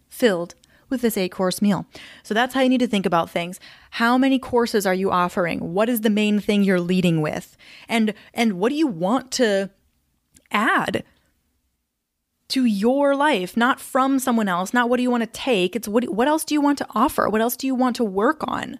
filled 0.10 0.56
with 0.90 1.02
this 1.02 1.18
eight 1.18 1.32
course 1.32 1.62
meal. 1.62 1.86
So 2.22 2.34
that's 2.34 2.54
how 2.54 2.62
you 2.62 2.70
need 2.70 2.80
to 2.80 2.88
think 2.88 3.06
about 3.06 3.30
things. 3.30 3.60
How 3.92 4.18
many 4.18 4.40
courses 4.40 4.86
are 4.86 4.94
you 4.94 5.12
offering? 5.12 5.74
What 5.74 5.90
is 5.90 6.02
the 6.02 6.10
main 6.10 6.40
thing 6.40 6.64
you're 6.64 6.80
leading 6.80 7.22
with? 7.22 7.58
And 7.90 8.14
and 8.34 8.54
what 8.54 8.70
do 8.70 8.76
you 8.76 8.88
want 8.88 9.32
to 9.34 9.72
add 10.52 11.04
to 12.50 12.66
your 12.66 13.16
life, 13.16 13.58
not 13.58 13.80
from 13.80 14.20
someone 14.20 14.48
else, 14.48 14.74
not 14.74 14.88
what 14.88 14.98
do 14.98 15.04
you 15.04 15.10
want 15.10 15.24
to 15.24 15.28
take. 15.28 15.76
It's 15.76 15.88
what, 15.88 16.08
what 16.10 16.28
else 16.28 16.46
do 16.46 16.54
you 16.54 16.62
want 16.62 16.78
to 16.78 16.88
offer? 16.94 17.28
What 17.28 17.42
else 17.42 17.56
do 17.56 17.66
you 17.66 17.74
want 17.74 17.96
to 17.96 18.04
work 18.04 18.44
on? 18.48 18.78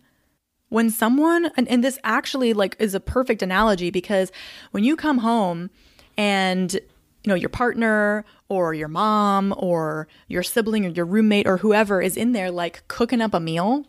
When 0.74 0.90
someone, 0.90 1.52
and, 1.56 1.68
and 1.68 1.84
this 1.84 2.00
actually 2.04 2.54
like 2.54 2.76
is 2.80 2.96
a 2.96 3.00
perfect 3.00 3.44
analogy 3.44 3.92
because 3.92 4.32
when 4.72 4.84
you 4.84 4.96
come 4.96 5.20
home 5.20 5.70
and 6.18 6.74
you 6.74 7.30
know 7.30 7.36
your 7.36 7.50
partner 7.50 8.26
or 8.50 8.74
your 8.74 8.88
mom 8.88 9.54
or 9.56 10.08
your 10.28 10.42
sibling 10.42 10.84
or 10.84 10.90
your 10.90 11.06
roommate 11.06 11.46
or 11.46 11.58
whoever 11.58 12.02
is 12.02 12.18
in 12.18 12.32
there 12.32 12.50
like 12.50 12.88
cooking 12.88 13.22
up 13.22 13.36
a 13.36 13.40
meal 13.40 13.86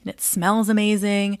and 0.00 0.10
it 0.10 0.20
smells 0.20 0.68
amazing 0.68 1.38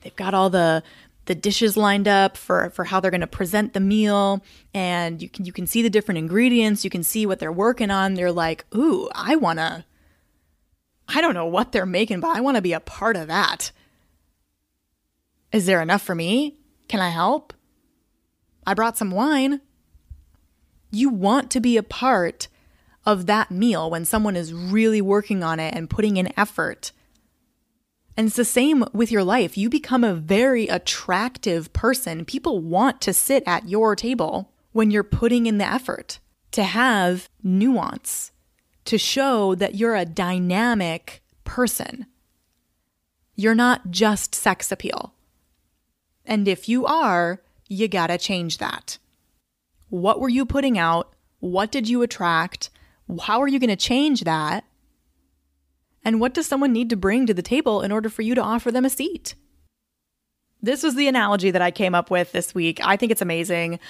they've 0.00 0.16
got 0.16 0.34
all 0.34 0.50
the 0.50 0.82
the 1.26 1.34
dishes 1.34 1.76
lined 1.76 2.08
up 2.08 2.36
for 2.36 2.70
for 2.70 2.84
how 2.84 2.98
they're 2.98 3.10
going 3.10 3.20
to 3.20 3.26
present 3.26 3.72
the 3.72 3.80
meal 3.80 4.42
and 4.74 5.22
you 5.22 5.28
can 5.28 5.44
you 5.44 5.52
can 5.52 5.66
see 5.66 5.82
the 5.82 5.90
different 5.90 6.18
ingredients 6.18 6.82
you 6.82 6.90
can 6.90 7.02
see 7.02 7.26
what 7.26 7.38
they're 7.38 7.52
working 7.52 7.90
on 7.90 8.14
they're 8.14 8.32
like 8.32 8.64
ooh 8.74 9.08
i 9.14 9.36
want 9.36 9.58
to 9.58 9.84
i 11.08 11.20
don't 11.20 11.34
know 11.34 11.46
what 11.46 11.72
they're 11.72 11.86
making 11.86 12.20
but 12.20 12.36
i 12.36 12.40
want 12.40 12.56
to 12.56 12.62
be 12.62 12.72
a 12.72 12.80
part 12.80 13.16
of 13.16 13.28
that 13.28 13.70
is 15.52 15.66
there 15.66 15.80
enough 15.80 16.02
for 16.02 16.14
me 16.14 16.56
can 16.88 17.00
i 17.00 17.10
help 17.10 17.52
i 18.66 18.74
brought 18.74 18.96
some 18.96 19.10
wine 19.10 19.60
you 20.90 21.08
want 21.08 21.50
to 21.50 21.60
be 21.60 21.76
a 21.76 21.82
part 21.82 22.48
of 23.04 23.26
that 23.26 23.50
meal 23.50 23.90
when 23.90 24.04
someone 24.04 24.36
is 24.36 24.52
really 24.52 25.00
working 25.00 25.42
on 25.42 25.58
it 25.58 25.74
and 25.74 25.90
putting 25.90 26.16
in 26.16 26.32
effort 26.38 26.92
and 28.16 28.26
it's 28.26 28.36
the 28.36 28.44
same 28.44 28.84
with 28.92 29.10
your 29.10 29.24
life. 29.24 29.56
You 29.56 29.68
become 29.68 30.04
a 30.04 30.14
very 30.14 30.68
attractive 30.68 31.72
person. 31.72 32.24
People 32.24 32.60
want 32.60 33.00
to 33.02 33.12
sit 33.12 33.42
at 33.46 33.68
your 33.68 33.96
table 33.96 34.52
when 34.72 34.90
you're 34.90 35.02
putting 35.02 35.46
in 35.46 35.58
the 35.58 35.66
effort 35.66 36.18
to 36.52 36.62
have 36.62 37.28
nuance, 37.42 38.32
to 38.84 38.98
show 38.98 39.54
that 39.54 39.76
you're 39.76 39.96
a 39.96 40.04
dynamic 40.04 41.22
person. 41.44 42.06
You're 43.34 43.54
not 43.54 43.90
just 43.90 44.34
sex 44.34 44.70
appeal. 44.70 45.14
And 46.24 46.46
if 46.46 46.68
you 46.68 46.86
are, 46.86 47.42
you 47.68 47.88
gotta 47.88 48.18
change 48.18 48.58
that. 48.58 48.98
What 49.88 50.20
were 50.20 50.28
you 50.28 50.46
putting 50.46 50.78
out? 50.78 51.12
What 51.40 51.72
did 51.72 51.88
you 51.88 52.02
attract? 52.02 52.70
How 53.22 53.40
are 53.40 53.48
you 53.48 53.58
gonna 53.58 53.76
change 53.76 54.24
that? 54.24 54.64
And 56.04 56.20
what 56.20 56.34
does 56.34 56.46
someone 56.46 56.72
need 56.72 56.90
to 56.90 56.96
bring 56.96 57.26
to 57.26 57.34
the 57.34 57.42
table 57.42 57.82
in 57.82 57.92
order 57.92 58.08
for 58.08 58.22
you 58.22 58.34
to 58.34 58.42
offer 58.42 58.70
them 58.70 58.84
a 58.84 58.90
seat? 58.90 59.34
This 60.60 60.82
was 60.82 60.94
the 60.94 61.08
analogy 61.08 61.50
that 61.50 61.62
I 61.62 61.70
came 61.70 61.94
up 61.94 62.10
with 62.10 62.32
this 62.32 62.54
week. 62.54 62.80
I 62.84 62.96
think 62.96 63.10
it's 63.12 63.22
amazing. 63.22 63.80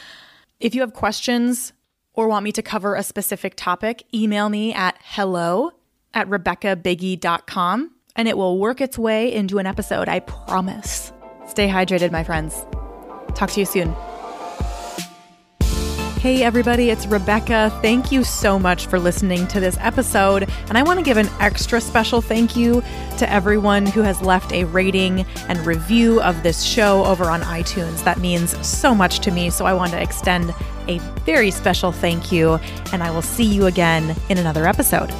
If 0.58 0.74
you 0.74 0.80
have 0.80 0.94
questions 0.94 1.72
or 2.14 2.28
want 2.28 2.44
me 2.44 2.52
to 2.52 2.62
cover 2.62 2.94
a 2.94 3.02
specific 3.02 3.54
topic, 3.56 4.04
email 4.14 4.48
me 4.48 4.72
at 4.72 4.96
hello 5.02 5.72
at 6.14 6.28
rebekahbuege.com 6.28 7.90
and 8.16 8.28
it 8.28 8.36
will 8.36 8.58
work 8.58 8.80
its 8.80 8.98
way 8.98 9.32
into 9.32 9.58
an 9.58 9.66
episode, 9.66 10.08
I 10.08 10.20
promise. 10.20 11.12
Stay 11.52 11.68
hydrated, 11.68 12.10
my 12.10 12.24
friends. 12.24 12.64
Talk 13.34 13.50
to 13.50 13.60
you 13.60 13.66
soon. 13.66 13.94
Hey, 16.18 16.42
everybody, 16.42 16.88
it's 16.88 17.06
Rebekah. 17.06 17.78
Thank 17.82 18.10
you 18.10 18.24
so 18.24 18.58
much 18.58 18.86
for 18.86 18.98
listening 18.98 19.46
to 19.48 19.60
this 19.60 19.76
episode. 19.78 20.48
And 20.68 20.78
I 20.78 20.82
want 20.82 20.98
to 20.98 21.04
give 21.04 21.18
an 21.18 21.28
extra 21.40 21.78
special 21.78 22.22
thank 22.22 22.56
you 22.56 22.82
to 23.18 23.30
everyone 23.30 23.84
who 23.84 24.00
has 24.00 24.22
left 24.22 24.50
a 24.54 24.64
rating 24.64 25.26
and 25.46 25.58
review 25.66 26.22
of 26.22 26.42
this 26.42 26.62
show 26.62 27.04
over 27.04 27.24
on 27.24 27.42
iTunes. 27.42 28.02
That 28.02 28.18
means 28.18 28.56
so 28.66 28.94
much 28.94 29.18
to 29.18 29.30
me. 29.30 29.50
So 29.50 29.66
I 29.66 29.74
want 29.74 29.92
to 29.92 30.00
extend 30.00 30.54
a 30.88 31.00
very 31.26 31.50
special 31.50 31.92
thank 31.92 32.32
you. 32.32 32.54
And 32.94 33.02
I 33.02 33.10
will 33.10 33.20
see 33.20 33.44
you 33.44 33.66
again 33.66 34.16
in 34.30 34.38
another 34.38 34.66
episode. 34.66 35.12